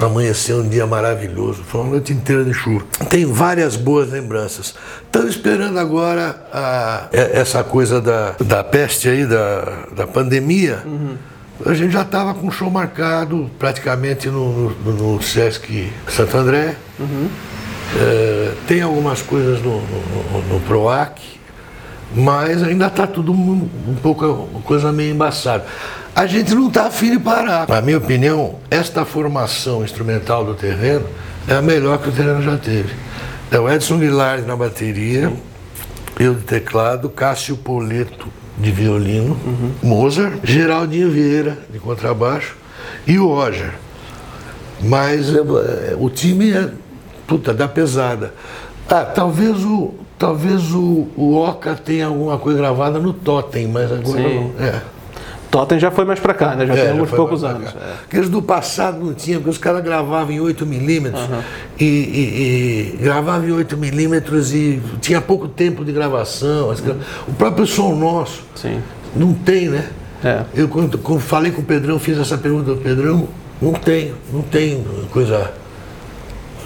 Amanheceu 0.00 0.58
um 0.58 0.68
dia 0.68 0.86
maravilhoso, 0.86 1.62
foi 1.62 1.80
uma 1.80 1.90
noite 1.90 2.12
inteira 2.12 2.44
de 2.44 2.52
chuva. 2.52 2.84
Tem 3.08 3.24
várias 3.24 3.76
boas 3.76 4.10
lembranças. 4.10 4.74
Estamos 5.04 5.30
esperando 5.30 5.78
agora 5.78 6.46
a, 6.52 7.08
essa 7.12 7.62
coisa 7.62 8.00
da, 8.00 8.34
da 8.40 8.64
peste 8.64 9.08
aí, 9.08 9.24
da, 9.24 9.86
da 9.94 10.06
pandemia. 10.06 10.82
Uhum. 10.84 11.16
A 11.64 11.72
gente 11.74 11.92
já 11.92 12.02
estava 12.02 12.34
com 12.34 12.48
o 12.48 12.50
show 12.50 12.70
marcado 12.70 13.48
praticamente 13.58 14.28
no, 14.28 14.70
no, 14.70 14.92
no 14.92 15.22
Sesc 15.22 15.92
Santo 16.08 16.36
André. 16.36 16.74
Uhum. 16.98 17.28
É, 17.96 18.52
tem 18.66 18.82
algumas 18.82 19.22
coisas 19.22 19.62
no, 19.62 19.80
no, 19.80 20.54
no 20.54 20.60
PROAC, 20.60 21.20
mas 22.14 22.62
ainda 22.62 22.88
está 22.88 23.06
tudo 23.06 23.32
um, 23.32 23.68
um 23.88 23.94
pouco 24.02 24.48
coisa 24.64 24.92
meio 24.92 25.14
embaçada 25.14 25.64
a 26.14 26.26
gente 26.26 26.54
não 26.54 26.68
está 26.68 26.86
afim 26.86 27.10
de 27.10 27.18
parar. 27.18 27.68
Na 27.68 27.80
minha 27.80 27.98
opinião, 27.98 28.56
esta 28.70 29.04
formação 29.04 29.82
instrumental 29.82 30.44
do 30.44 30.54
terreno 30.54 31.06
é 31.48 31.54
a 31.54 31.62
melhor 31.62 31.98
que 31.98 32.08
o 32.08 32.12
terreno 32.12 32.42
já 32.42 32.56
teve. 32.56 32.94
É 33.50 33.58
o 33.58 33.68
Edson 33.68 33.98
Guilherme 33.98 34.46
na 34.46 34.56
bateria, 34.56 35.32
eu 36.18 36.34
de 36.34 36.42
teclado, 36.42 37.08
Cássio 37.08 37.56
Poleto 37.56 38.28
de 38.56 38.70
violino, 38.70 39.36
uhum. 39.44 39.72
Mozart, 39.82 40.34
Geraldinho 40.44 41.10
Vieira 41.10 41.58
de 41.70 41.78
contrabaixo 41.78 42.56
e 43.06 43.18
o 43.18 43.26
Roger. 43.28 43.72
Mas 44.80 45.34
é, 45.34 45.40
o 45.98 46.08
time 46.08 46.52
é 46.52 46.70
puta, 47.26 47.52
da 47.52 47.66
pesada. 47.66 48.34
Ah, 48.88 49.04
talvez 49.04 49.64
o, 49.64 49.94
talvez 50.18 50.72
o, 50.72 51.08
o 51.16 51.36
Oca 51.36 51.74
tenha 51.74 52.06
alguma 52.06 52.38
coisa 52.38 52.58
gravada 52.58 52.98
no 52.98 53.12
Totem, 53.12 53.66
mas 53.66 53.90
agora 53.90 54.22
Sim. 54.22 54.52
não. 54.58 54.64
É. 54.64 54.93
Totem 55.54 55.78
já 55.78 55.88
foi 55.88 56.04
mais 56.04 56.18
pra 56.18 56.34
cá, 56.34 56.56
né? 56.56 56.66
Já 56.66 56.74
É, 56.74 56.86
tem 56.90 57.00
uns 57.00 57.08
foi 57.08 57.16
poucos 57.16 57.44
anos. 57.44 57.68
é. 57.68 57.92
Aqueles 58.06 58.28
do 58.28 58.42
passado 58.42 58.98
não 58.98 59.14
tinha, 59.14 59.36
porque 59.36 59.50
os 59.50 59.56
caras 59.58 59.84
gravavam 59.84 60.32
em 60.34 60.40
8mm 60.40 61.14
e, 61.78 61.84
e, 61.84 62.94
e 62.96 62.98
gravavam 63.00 63.48
em 63.48 63.52
8mm 63.64 64.52
e 64.52 64.80
tinha 65.00 65.20
pouco 65.20 65.46
tempo 65.46 65.84
de 65.84 65.92
gravação. 65.92 66.74
gra- 66.84 66.96
O 67.28 67.32
próprio 67.34 67.68
som 67.68 67.94
nosso 67.94 68.42
Sim. 68.56 68.80
não 69.14 69.32
tem, 69.32 69.68
né? 69.68 69.90
É. 70.24 70.42
Eu 70.56 70.66
quando, 70.66 70.98
quando 70.98 71.20
falei 71.20 71.52
com 71.52 71.60
o 71.60 71.64
Pedrão, 71.64 72.00
fiz 72.00 72.18
essa 72.18 72.36
pergunta 72.36 72.72
ao 72.72 72.76
Pedrão, 72.76 73.28
não 73.62 73.74
tem, 73.74 74.12
não 74.32 74.42
tem 74.42 74.84
coisa, 75.12 75.52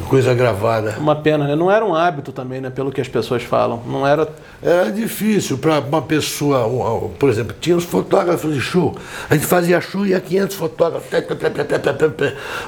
coisa 0.05 0.33
gravada. 0.35 0.97
Uma 0.99 1.17
pena, 1.17 1.47
né? 1.47 1.57
Não 1.57 1.71
era 1.71 1.85
um 1.85 1.95
hábito 1.95 2.33
também, 2.33 2.61
né? 2.61 2.71
Pelo 2.71 2.91
que 2.93 3.01
as 3.01 3.09
pessoas 3.09 3.43
falam. 3.43 3.83
Não 3.87 4.07
era. 4.07 4.29
Era 4.63 4.91
difícil 4.91 5.59
para 5.59 5.81
uma 5.81 6.03
pessoa, 6.03 6.67
um- 6.67 7.09
por 7.11 7.29
exemplo, 7.29 7.55
tinha 7.61 7.77
os 7.77 7.85
fotógrafos 7.85 8.55
de 8.55 8.61
show. 8.61 8.97
A 9.29 9.35
gente 9.35 9.47
fazia 9.47 9.81
show 9.81 10.05
e 10.07 10.11
ia 10.11 10.21
500 10.21 10.57
fotógrafos. 10.57 11.09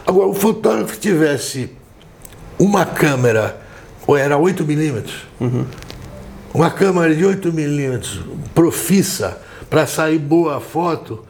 Agora, 0.06 0.26
o 0.28 0.34
fotógrafo 0.34 0.94
que 0.94 1.00
tivesse 1.00 1.70
uma 2.58 2.84
câmera, 2.84 3.56
ou 4.06 4.16
era 4.16 4.36
8 4.36 4.64
milímetros, 4.64 5.26
uma 6.52 6.70
câmera 6.70 7.14
de 7.14 7.24
8 7.24 7.52
milímetros 7.52 8.20
profissa 8.54 9.38
para 9.68 9.86
sair 9.86 10.18
boa 10.18 10.60
foto, 10.60 11.24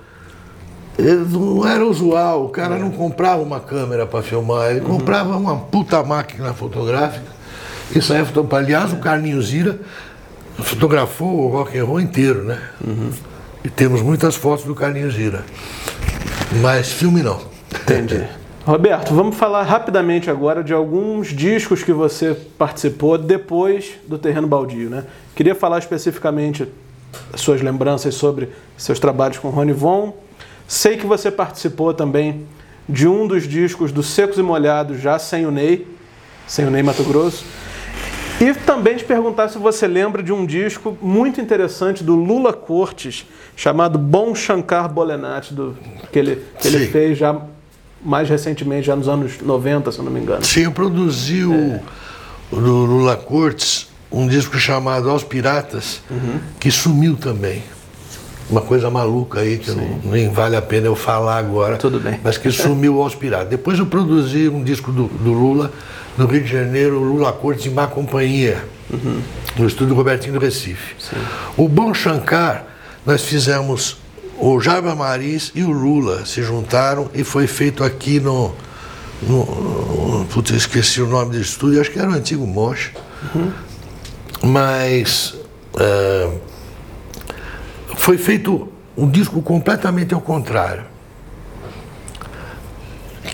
não 1.00 1.66
era 1.66 1.84
usual. 1.84 2.44
O 2.44 2.48
cara 2.48 2.76
não 2.76 2.90
comprava 2.90 3.42
uma 3.42 3.60
câmera 3.60 4.06
para 4.06 4.22
filmar, 4.22 4.70
ele 4.70 4.80
comprava 4.80 5.36
uma 5.36 5.56
puta 5.56 6.02
máquina 6.02 6.52
fotográfica 6.52 7.26
e 7.94 8.00
saía 8.00 8.24
fotografando. 8.24 8.64
Aliás, 8.64 8.92
o 8.92 8.96
Carlinhos 8.96 9.46
Zira 9.48 9.78
fotografou 10.58 11.46
o 11.46 11.48
rock 11.48 11.78
and 11.78 11.84
roll 11.84 12.00
inteiro, 12.00 12.44
né? 12.44 12.60
E 13.64 13.68
temos 13.68 14.02
muitas 14.02 14.36
fotos 14.36 14.64
do 14.64 14.74
Carlinhos 14.74 15.14
Zira. 15.14 15.44
Mas 16.60 16.90
filme 16.90 17.22
não. 17.22 17.40
Entendi. 17.82 18.24
Roberto, 18.64 19.14
vamos 19.14 19.36
falar 19.36 19.62
rapidamente 19.62 20.30
agora 20.30 20.62
de 20.62 20.72
alguns 20.72 21.28
discos 21.28 21.82
que 21.82 21.92
você 21.92 22.34
participou 22.58 23.16
depois 23.16 23.92
do 24.06 24.18
Terreno 24.18 24.46
Baldio, 24.46 24.90
né? 24.90 25.04
Queria 25.34 25.54
falar 25.54 25.78
especificamente 25.78 26.68
suas 27.34 27.62
lembranças 27.62 28.14
sobre 28.14 28.50
seus 28.76 28.98
trabalhos 28.98 29.38
com 29.38 29.48
Rony 29.48 29.72
Von. 29.72 30.14
Sei 30.70 30.96
que 30.96 31.04
você 31.04 31.32
participou 31.32 31.92
também 31.92 32.46
de 32.88 33.08
um 33.08 33.26
dos 33.26 33.42
discos 33.42 33.90
do 33.90 34.04
Secos 34.04 34.38
e 34.38 34.42
Molhados, 34.42 35.00
já 35.00 35.18
sem 35.18 35.44
o 35.44 35.50
Ney, 35.50 35.84
sem 36.46 36.64
o 36.64 36.70
Ney 36.70 36.80
Mato 36.80 37.02
Grosso. 37.02 37.44
E 38.40 38.54
também 38.54 38.96
te 38.96 39.02
perguntar 39.02 39.48
se 39.48 39.58
você 39.58 39.88
lembra 39.88 40.22
de 40.22 40.32
um 40.32 40.46
disco 40.46 40.96
muito 41.02 41.40
interessante 41.40 42.04
do 42.04 42.14
Lula 42.14 42.52
Cortes, 42.52 43.26
chamado 43.56 43.98
Bom 43.98 44.32
Shankar 44.32 44.88
Bolenat, 44.88 45.52
do, 45.52 45.76
que, 46.12 46.20
ele, 46.20 46.40
que 46.60 46.68
ele 46.68 46.86
fez 46.86 47.18
já 47.18 47.36
mais 48.00 48.28
recentemente, 48.28 48.86
já 48.86 48.94
nos 48.94 49.08
anos 49.08 49.40
90, 49.40 49.90
se 49.90 49.98
eu 49.98 50.04
não 50.04 50.12
me 50.12 50.20
engano. 50.20 50.44
Sim, 50.44 50.62
eu 50.62 50.72
produzi 50.72 51.42
o, 51.42 51.80
o 52.52 52.56
do 52.56 52.84
Lula 52.84 53.16
Cortes 53.16 53.88
um 54.08 54.28
disco 54.28 54.56
chamado 54.56 55.10
Aos 55.10 55.24
Piratas, 55.24 56.00
que 56.60 56.70
sumiu 56.70 57.16
também. 57.16 57.60
Uma 58.50 58.60
coisa 58.60 58.90
maluca 58.90 59.40
aí 59.40 59.58
que 59.58 59.70
não, 59.70 60.00
nem 60.04 60.28
vale 60.28 60.56
a 60.56 60.62
pena 60.62 60.86
eu 60.86 60.96
falar 60.96 61.38
agora. 61.38 61.76
Tudo 61.76 62.00
bem. 62.00 62.18
Mas 62.22 62.36
que 62.36 62.50
sumiu 62.50 63.00
aos 63.00 63.14
piratas. 63.14 63.48
Depois 63.48 63.78
eu 63.78 63.86
produzi 63.86 64.48
um 64.48 64.64
disco 64.64 64.90
do, 64.90 65.04
do 65.04 65.32
Lula, 65.32 65.72
no 66.18 66.26
Rio 66.26 66.42
de 66.42 66.50
Janeiro, 66.50 66.98
Lula 66.98 67.32
Cortes 67.32 67.66
em 67.66 67.70
Má 67.70 67.86
Companhia, 67.86 68.64
no 69.56 69.66
estúdio 69.66 69.94
Robertinho 69.94 70.34
do 70.34 70.40
Recife. 70.40 70.96
O 71.56 71.68
Bom 71.68 71.94
Shankar, 71.94 72.66
nós 73.06 73.22
fizemos 73.22 73.98
o 74.36 74.58
Jarba 74.60 74.96
Maris 74.96 75.52
e 75.54 75.62
o 75.62 75.70
Lula 75.70 76.26
se 76.26 76.42
juntaram 76.42 77.08
e 77.14 77.22
foi 77.22 77.46
feito 77.46 77.84
aqui 77.84 78.18
no. 78.18 78.52
no, 79.22 80.18
no 80.18 80.24
putz, 80.26 80.50
esqueci 80.50 81.00
o 81.00 81.06
nome 81.06 81.32
do 81.32 81.40
estúdio, 81.40 81.80
acho 81.80 81.90
que 81.90 81.98
era 82.00 82.10
o 82.10 82.14
antigo 82.14 82.44
Mocha. 82.46 82.90
Mas. 84.42 85.36
eh, 85.78 86.30
foi 88.00 88.16
feito 88.16 88.66
um 88.96 89.08
disco 89.08 89.42
completamente 89.42 90.14
ao 90.14 90.20
contrário. 90.22 90.84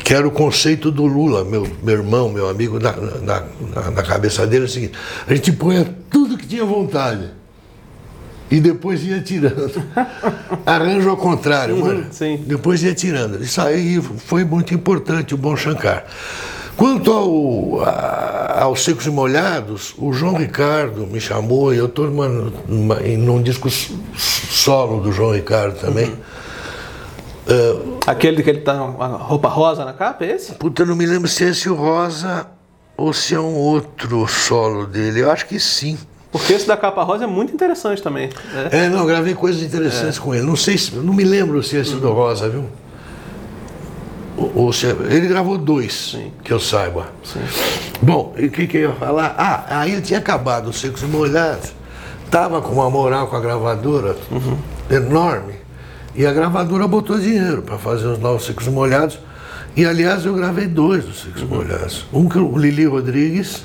Que 0.05 0.13
era 0.13 0.27
o 0.27 0.31
conceito 0.31 0.91
do 0.91 1.07
Lula, 1.07 1.45
meu, 1.45 1.67
meu 1.83 1.95
irmão, 1.95 2.29
meu 2.29 2.49
amigo, 2.49 2.79
na, 2.81 2.93
na, 2.93 3.91
na- 3.93 4.03
cabeça 4.03 4.47
dele 4.47 4.65
é 4.65 4.67
o 4.67 4.71
seguinte: 4.71 4.93
a 5.27 5.35
gente 5.35 5.53
põe 5.53 5.85
tudo 6.11 6.37
que 6.37 6.47
tinha 6.47 6.65
vontade 6.65 7.31
e 8.51 8.61
depois 8.61 9.03
ia 9.05 9.21
tirando. 9.21 9.83
Arranjo 10.67 11.09
ao 11.11 11.17
contrário, 11.17 11.77
mano. 11.79 12.07
sim. 12.11 12.43
Depois 12.47 12.83
ia 12.83 12.95
tirando. 12.95 13.43
Isso 13.43 13.61
aí 13.61 14.01
foi 14.01 14.45
muito 14.45 14.75
importante, 14.75 15.35
o 15.35 15.39
Bom 15.39 15.57
Shankar. 15.57 16.05
Quanto 16.77 17.11
ao, 17.13 17.81
a- 17.85 18.63
aos 18.65 18.85
Secos 18.85 19.07
e 19.07 19.11
Molhados, 19.11 19.95
o 19.97 20.13
João 20.13 20.35
Ricardo 20.37 21.07
me 21.07 21.21
chamou 21.21 21.73
e 21.73 21.79
eu 21.79 21.87
estou 21.87 22.07
em 23.05 23.17
num 23.17 23.41
disco 23.43 23.69
solo 24.17 25.01
do 25.01 25.11
João 25.13 25.33
Ricardo 25.33 25.79
também. 25.81 26.13
Aquele 28.07 28.43
que 28.43 28.51
ele 28.51 28.61
tá 28.61 28.77
com 28.77 29.03
a 29.03 29.07
roupa 29.07 29.49
rosa 29.49 29.85
na 29.85 29.93
capa, 29.93 30.25
é 30.25 30.33
esse? 30.33 30.53
Puta, 30.55 30.83
eu 30.83 30.87
não 30.87 30.97
me 30.97 31.07
lembro 31.07 31.29
se 31.29 31.45
é 31.45 31.49
esse 31.49 31.69
o 31.71 31.75
Rosa 31.75 32.47
ou 32.97 33.13
se 33.13 33.35
é 33.35 33.41
um 33.41 33.55
outro 33.55 34.27
solo 34.27 34.87
dele. 34.87 35.21
Eu 35.21 35.31
acho 35.31 35.47
que 35.47 35.59
sim. 35.61 35.97
Porque 36.33 36.53
esse 36.53 36.67
da 36.67 36.77
capa 36.77 37.03
rosa 37.05 37.25
é 37.25 37.27
muito 37.27 37.55
interessante 37.55 38.03
também. 38.03 38.29
né? 38.53 38.69
É, 38.73 38.89
não, 38.89 39.07
gravei 39.07 39.35
coisas 39.35 39.63
interessantes 39.63 40.19
com 40.19 40.35
ele. 40.35 40.45
Não 40.45 40.57
sei 40.57 40.77
se, 40.77 40.95
não 40.97 41.15
me 41.15 41.25
lembro 41.25 41.63
se 41.63 41.77
é 41.77 41.81
esse 41.81 41.95
do 41.95 42.13
Rosa, 42.13 42.49
viu? 42.49 42.65
Ou, 44.37 44.53
ou 44.55 44.73
se 44.73 44.87
ele 44.87 45.29
gravou 45.29 45.57
dois, 45.57 46.17
que 46.45 46.53
eu 46.53 46.61
saiba. 46.61 47.07
Bom, 48.03 48.35
e 48.37 48.47
o 48.47 48.51
que, 48.51 48.67
que 48.67 48.77
eu 48.79 48.91
ia 48.91 48.93
falar? 48.97 49.35
Ah, 49.39 49.81
aí 49.81 49.93
ele 49.93 50.03
tinha 50.03 50.19
acabado 50.19 50.69
os 50.69 50.79
Secos 50.81 51.03
e 51.03 51.07
Molhados. 51.07 51.73
Tava 52.31 52.61
com 52.61 52.73
uma 52.75 52.91
moral 52.91 53.29
com 53.29 53.37
a 53.37 53.41
gravadora 53.41 54.17
enorme. 54.91 55.55
E 56.15 56.25
a 56.27 56.33
gravadora 56.33 56.87
botou 56.89 57.19
dinheiro 57.19 57.63
para 57.63 57.79
fazer 57.79 58.07
os 58.07 58.19
novos 58.19 58.45
Secos 58.45 58.67
e 58.67 58.71
Molhados. 58.71 59.19
E 59.77 59.85
aliás, 59.85 60.25
eu 60.25 60.35
gravei 60.35 60.67
dois 60.67 61.05
dos 61.05 61.21
Secos 61.23 61.43
e 61.43 61.45
Molhados. 61.45 62.07
Um 62.13 62.29
que 62.29 62.39
o 62.39 62.57
Lili 62.59 62.87
Rodrigues, 62.87 63.65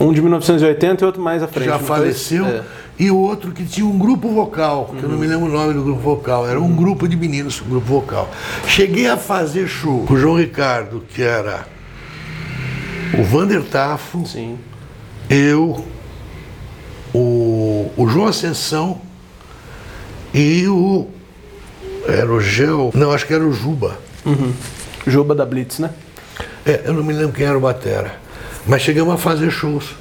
Um 0.00 0.12
de 0.12 0.20
1980 0.22 1.04
e 1.04 1.06
outro 1.06 1.20
mais 1.20 1.42
à 1.42 1.48
frente. 1.48 1.66
já 1.68 1.78
faleceu, 1.78 2.46
É. 2.46 2.62
e 2.98 3.10
outro 3.10 3.52
que 3.52 3.64
tinha 3.64 3.86
um 3.86 3.96
grupo 3.96 4.28
vocal, 4.28 4.94
que 4.98 5.02
eu 5.02 5.08
não 5.08 5.16
me 5.16 5.26
lembro 5.26 5.46
o 5.46 5.52
nome 5.52 5.72
do 5.72 5.84
grupo 5.84 6.00
vocal, 6.00 6.48
era 6.48 6.60
um 6.60 6.74
grupo 6.74 7.06
de 7.06 7.16
meninos, 7.16 7.62
um 7.62 7.68
grupo 7.68 7.86
vocal. 7.86 8.28
Cheguei 8.66 9.06
a 9.06 9.16
fazer 9.16 9.68
show 9.68 10.04
com 10.04 10.14
o 10.14 10.18
João 10.18 10.36
Ricardo, 10.36 11.04
que 11.08 11.22
era 11.22 11.66
o 13.16 13.22
Vander 13.22 13.62
Tafo, 13.62 14.26
Sim. 14.26 14.58
eu, 15.30 15.84
o, 17.14 17.92
o 17.96 18.08
João 18.08 18.26
Ascensão 18.26 19.00
e 20.34 20.66
o. 20.66 21.06
Era 22.06 22.32
o 22.32 22.40
Gel. 22.40 22.90
Não, 22.94 23.12
acho 23.12 23.26
que 23.26 23.34
era 23.34 23.44
o 23.44 23.52
Juba. 23.52 23.98
Juba 25.06 25.34
da 25.34 25.46
Blitz, 25.46 25.78
né? 25.78 25.90
É, 26.66 26.82
eu 26.84 26.92
não 26.92 27.04
me 27.04 27.12
lembro 27.12 27.32
quem 27.32 27.46
era 27.46 27.56
o 27.56 27.60
Batera. 27.60 28.16
Mas 28.66 28.82
chegamos 28.82 29.14
a 29.14 29.16
fazer 29.16 29.50
shows 29.50 29.94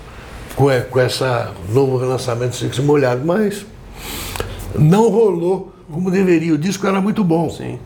com, 0.58 0.70
e- 0.70 0.82
com 0.82 1.00
essa 1.00 1.52
novo 1.70 1.96
relançamento 1.98 2.50
do 2.52 2.56
Sexo 2.58 2.84
Molhado, 2.84 3.26
mas 3.26 3.66
não 4.78 5.10
rolou 5.10 5.72
como 5.90 6.12
deveria. 6.12 6.54
O 6.54 6.58
disco 6.58 6.86
era 6.86 7.00
muito 7.00 7.24
bom. 7.24 7.50
Sim. 7.50 7.80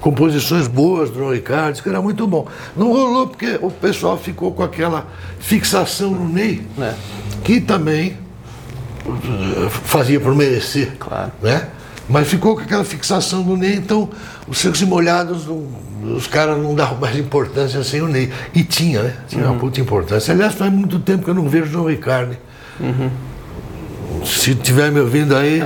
Composições 0.00 0.68
boas 0.68 1.10
do 1.10 1.18
João 1.18 1.32
Ricardo, 1.32 1.70
o 1.70 1.72
disco 1.72 1.88
era 1.88 2.00
muito 2.00 2.24
bom. 2.24 2.46
Não 2.76 2.92
rolou 2.92 3.26
porque 3.26 3.58
o 3.60 3.68
pessoal 3.68 4.16
ficou 4.16 4.52
com 4.52 4.62
aquela 4.62 5.08
fixação 5.40 6.12
no 6.12 6.28
Ney, 6.28 6.62
É. 6.78 6.94
que 7.42 7.60
também 7.60 8.16
fazia 9.70 10.20
por 10.20 10.34
merecer. 10.36 10.92
Claro. 10.98 11.32
Né? 11.42 11.66
Mas 12.08 12.26
ficou 12.28 12.54
com 12.56 12.62
aquela 12.62 12.84
fixação 12.84 13.42
do 13.42 13.56
Ney, 13.56 13.74
então 13.74 14.08
os 14.46 14.58
secos 14.58 14.80
e 14.80 14.86
molhados, 14.86 15.46
os 16.16 16.26
caras 16.26 16.56
não 16.56 16.74
davam 16.74 16.98
mais 16.98 17.16
importância 17.16 17.82
sem 17.84 18.00
o 18.00 18.08
Ney. 18.08 18.32
E 18.54 18.64
tinha, 18.64 19.02
né? 19.02 19.16
Tinha 19.28 19.44
uma 19.46 19.58
puta 19.58 19.80
importância. 19.80 20.32
Aliás, 20.32 20.54
faz 20.54 20.72
muito 20.72 20.98
tempo 20.98 21.24
que 21.24 21.30
eu 21.30 21.34
não 21.34 21.48
vejo 21.48 21.64
o 21.66 21.68
João 21.68 21.86
Ricardo. 21.86 22.32
hein? 22.80 23.10
Se 24.24 24.54
tiver 24.54 24.90
me 24.90 25.00
ouvindo 25.00 25.36
aí, 25.36 25.60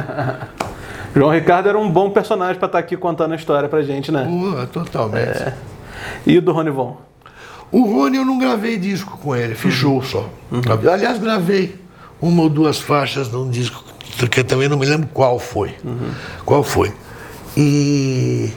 João 1.14 1.30
Ricardo 1.30 1.68
era 1.68 1.78
um 1.78 1.90
bom 1.90 2.10
personagem 2.10 2.56
pra 2.58 2.66
estar 2.66 2.78
aqui 2.78 2.96
contando 2.96 3.32
a 3.32 3.36
história 3.36 3.68
pra 3.68 3.82
gente, 3.82 4.10
né? 4.10 4.26
pô, 4.26 4.66
totalmente. 4.66 5.52
E 6.26 6.38
o 6.38 6.42
do 6.42 6.52
Rony 6.52 6.70
Von? 6.70 6.96
O 7.70 7.84
Rony 7.84 8.16
eu 8.16 8.24
não 8.24 8.38
gravei 8.38 8.78
disco 8.78 9.16
com 9.18 9.34
ele, 9.36 9.54
fiz 9.54 9.72
show 9.74 10.02
só. 10.02 10.28
Aliás, 10.92 11.18
gravei 11.18 11.76
uma 12.20 12.42
ou 12.42 12.48
duas 12.48 12.78
faixas 12.78 13.30
num 13.30 13.48
disco 13.50 13.82
que 14.28 14.40
eu 14.40 14.44
também 14.44 14.68
não 14.68 14.76
me 14.76 14.86
lembro 14.86 15.08
qual 15.12 15.38
foi. 15.38 15.74
Qual 16.44 16.62
foi. 16.62 16.92
E, 17.56 18.50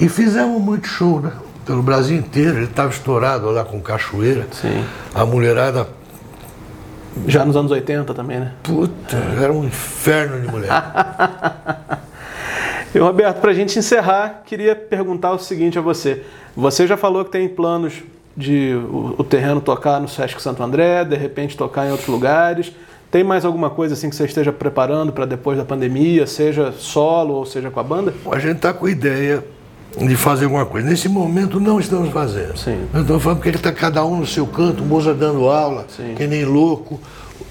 e 0.00 0.08
fizemos 0.08 0.60
muito 0.60 0.86
show, 0.86 1.20
né? 1.20 1.32
Pelo 1.66 1.82
Brasil 1.82 2.16
inteiro. 2.16 2.56
Ele 2.58 2.64
estava 2.64 2.90
estourado 2.90 3.50
lá 3.50 3.64
com 3.64 3.80
Cachoeira. 3.80 4.46
Sim. 4.52 4.84
A 5.14 5.24
mulherada, 5.24 5.88
Já 7.26 7.44
nos 7.44 7.56
anos 7.56 7.70
80 7.70 8.12
também, 8.14 8.40
né? 8.40 8.52
puta, 8.62 9.16
era 9.40 9.52
um 9.52 9.64
inferno 9.64 10.40
de 10.40 10.48
mulher. 10.48 10.70
E 12.94 12.98
Roberto, 12.98 13.40
para 13.40 13.52
a 13.52 13.54
gente 13.54 13.78
encerrar, 13.78 14.42
queria 14.44 14.76
perguntar 14.76 15.32
o 15.32 15.38
seguinte 15.38 15.78
a 15.78 15.80
você. 15.80 16.24
Você 16.54 16.86
já 16.86 16.94
falou 16.94 17.24
que 17.24 17.30
tem 17.30 17.48
planos 17.48 17.94
de 18.36 18.74
o, 18.74 19.14
o 19.16 19.24
terreno 19.24 19.62
tocar 19.62 19.98
no 19.98 20.06
Sesc 20.06 20.42
Santo 20.42 20.62
André, 20.62 21.02
de 21.02 21.16
repente 21.16 21.56
tocar 21.56 21.86
em 21.86 21.90
outros 21.90 22.08
lugares. 22.08 22.70
Tem 23.12 23.22
mais 23.22 23.44
alguma 23.44 23.68
coisa 23.68 23.92
assim 23.92 24.08
que 24.08 24.16
você 24.16 24.24
esteja 24.24 24.50
preparando 24.50 25.12
para 25.12 25.26
depois 25.26 25.58
da 25.58 25.66
pandemia, 25.66 26.26
seja 26.26 26.72
solo 26.72 27.34
ou 27.34 27.44
seja 27.44 27.70
com 27.70 27.78
a 27.78 27.82
banda? 27.82 28.14
A 28.32 28.38
gente 28.38 28.56
está 28.56 28.72
com 28.72 28.88
ideia 28.88 29.44
de 29.98 30.16
fazer 30.16 30.46
alguma 30.46 30.64
coisa. 30.64 30.88
Nesse 30.88 31.10
momento 31.10 31.60
não 31.60 31.78
estamos 31.78 32.08
fazendo. 32.10 32.56
Sim. 32.56 32.86
Nós 32.90 33.02
estamos 33.02 33.22
falando 33.22 33.38
porque 33.40 33.50
está 33.54 33.70
cada 33.70 34.02
um 34.02 34.16
no 34.16 34.26
seu 34.26 34.46
canto, 34.46 34.82
o 34.82 34.86
Moza 34.86 35.12
dando 35.12 35.46
aula, 35.46 35.84
Sim. 35.94 36.14
que 36.16 36.26
nem 36.26 36.46
louco. 36.46 36.98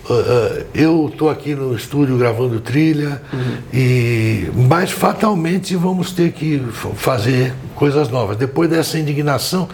Uh, 0.09 0.65
eu 0.73 1.09
estou 1.11 1.29
aqui 1.29 1.53
no 1.53 1.75
estúdio 1.75 2.17
gravando 2.17 2.59
trilha, 2.59 3.21
Uhum. 3.31 3.57
e 3.71 4.49
mas 4.67 4.89
fatalmente 4.89 5.75
vamos 5.75 6.11
ter 6.11 6.31
que 6.31 6.59
fazer 6.95 7.53
coisas 7.75 8.09
novas. 8.09 8.35
Depois 8.35 8.67
dessa 8.67 8.97
indignação, 8.97 9.69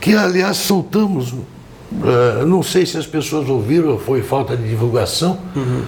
que 0.00 0.14
aliás 0.14 0.58
soltamos, 0.58 1.34
uh, 2.02 2.46
não 2.46 2.62
sei 2.62 2.84
se 2.86 2.96
as 2.96 3.06
pessoas 3.06 3.48
ouviram, 3.48 3.98
foi 3.98 4.22
falta 4.22 4.56
de 4.56 4.68
divulgação, 4.68 5.38
Uhum. 5.54 5.84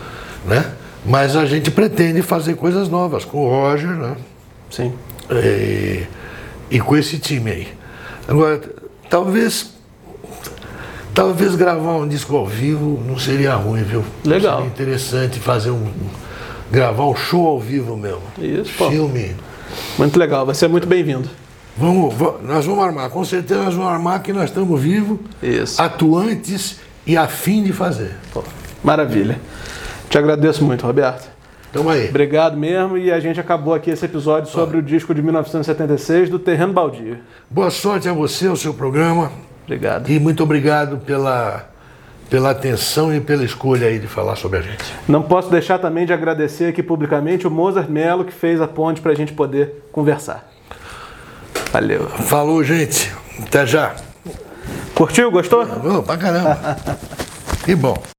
né? 0.46 0.72
mas 1.04 1.36
a 1.36 1.44
gente 1.46 1.70
pretende 1.70 2.20
fazer 2.22 2.54
coisas 2.56 2.88
novas 2.88 3.24
com 3.24 3.38
o 3.46 3.48
Roger, 3.48 3.90
né? 3.90 4.16
Sim. 4.70 4.92
e, 5.30 6.02
e 6.70 6.80
com 6.80 6.96
esse 6.96 7.18
time 7.18 7.50
aí. 7.50 7.68
Agora, 8.26 8.60
talvez 9.08 9.72
talvez 11.14 11.54
gravar 11.54 11.94
um 11.96 12.08
disco 12.08 12.36
ao 12.36 12.46
vivo 12.46 13.00
não 13.06 13.18
seria 13.18 13.54
ruim, 13.54 13.82
viu? 13.84 14.04
Legal. 14.24 14.56
Seria 14.58 14.66
interessante 14.68 15.38
fazer 15.38 15.70
um 15.70 15.86
gravar 16.72 17.06
um 17.06 17.14
show 17.14 17.46
ao 17.46 17.60
vivo 17.60 17.96
mesmo. 17.96 18.22
Isso, 18.38 18.72
pô. 18.76 18.90
Filme. 18.90 19.34
Muito 19.96 20.18
legal, 20.18 20.44
vai 20.44 20.54
ser 20.56 20.68
muito 20.68 20.86
bem-vindo. 20.88 21.28
Vamos, 21.76 22.14
va- 22.14 22.36
nós 22.42 22.64
vamos 22.64 22.82
armar, 22.84 23.10
com 23.10 23.24
certeza 23.24 23.62
nós 23.64 23.74
vamos 23.74 23.90
armar 23.92 24.22
que 24.22 24.32
nós 24.32 24.44
estamos 24.44 24.80
vivos, 24.80 25.18
Isso. 25.42 25.80
atuantes 25.80 26.80
e 27.06 27.16
a 27.16 27.26
fim 27.28 27.62
de 27.62 27.72
fazer. 27.72 28.12
Pô, 28.32 28.42
maravilha. 28.82 29.38
Te 30.08 30.16
agradeço 30.16 30.64
muito, 30.64 30.86
Roberto. 30.86 31.28
Então 31.70 31.90
aí. 31.90 32.08
Obrigado 32.08 32.56
mesmo 32.56 32.96
e 32.96 33.12
a 33.12 33.20
gente 33.20 33.38
acabou 33.38 33.74
aqui 33.74 33.90
esse 33.90 34.04
episódio 34.06 34.50
sobre 34.50 34.78
o 34.78 34.82
disco 34.82 35.14
de 35.14 35.20
1976 35.20 36.30
do 36.30 36.38
Terreno 36.38 36.72
Baldio. 36.72 37.18
Boa 37.50 37.70
sorte 37.70 38.08
a 38.08 38.12
você, 38.14 38.46
ao 38.46 38.56
seu 38.56 38.72
programa. 38.72 39.30
Obrigado. 39.64 40.08
E 40.08 40.18
muito 40.18 40.42
obrigado 40.42 40.96
pela, 40.98 41.68
pela 42.30 42.50
atenção 42.52 43.14
e 43.14 43.20
pela 43.20 43.44
escolha 43.44 43.88
aí 43.88 43.98
de 43.98 44.06
falar 44.06 44.36
sobre 44.36 44.60
a 44.60 44.62
gente. 44.62 44.84
Não 45.06 45.22
posso 45.22 45.50
deixar 45.50 45.78
também 45.78 46.06
de 46.06 46.12
agradecer 46.14 46.66
aqui 46.66 46.82
publicamente 46.82 47.46
o 47.46 47.50
Mozart 47.50 47.90
Mello 47.90 48.24
que 48.24 48.32
fez 48.32 48.62
a 48.62 48.66
ponte 48.68 49.02
para 49.02 49.12
a 49.12 49.14
gente 49.14 49.34
poder 49.34 49.84
conversar. 49.92 50.48
Valeu. 51.76 52.08
Falou, 52.08 52.64
gente. 52.64 53.12
Até 53.38 53.66
já. 53.66 53.94
Curtiu? 54.94 55.30
Gostou? 55.30 55.66
Oh, 55.84 56.02
pra 56.02 56.16
caramba. 56.16 56.58
Que 57.66 57.74
bom. 57.74 57.94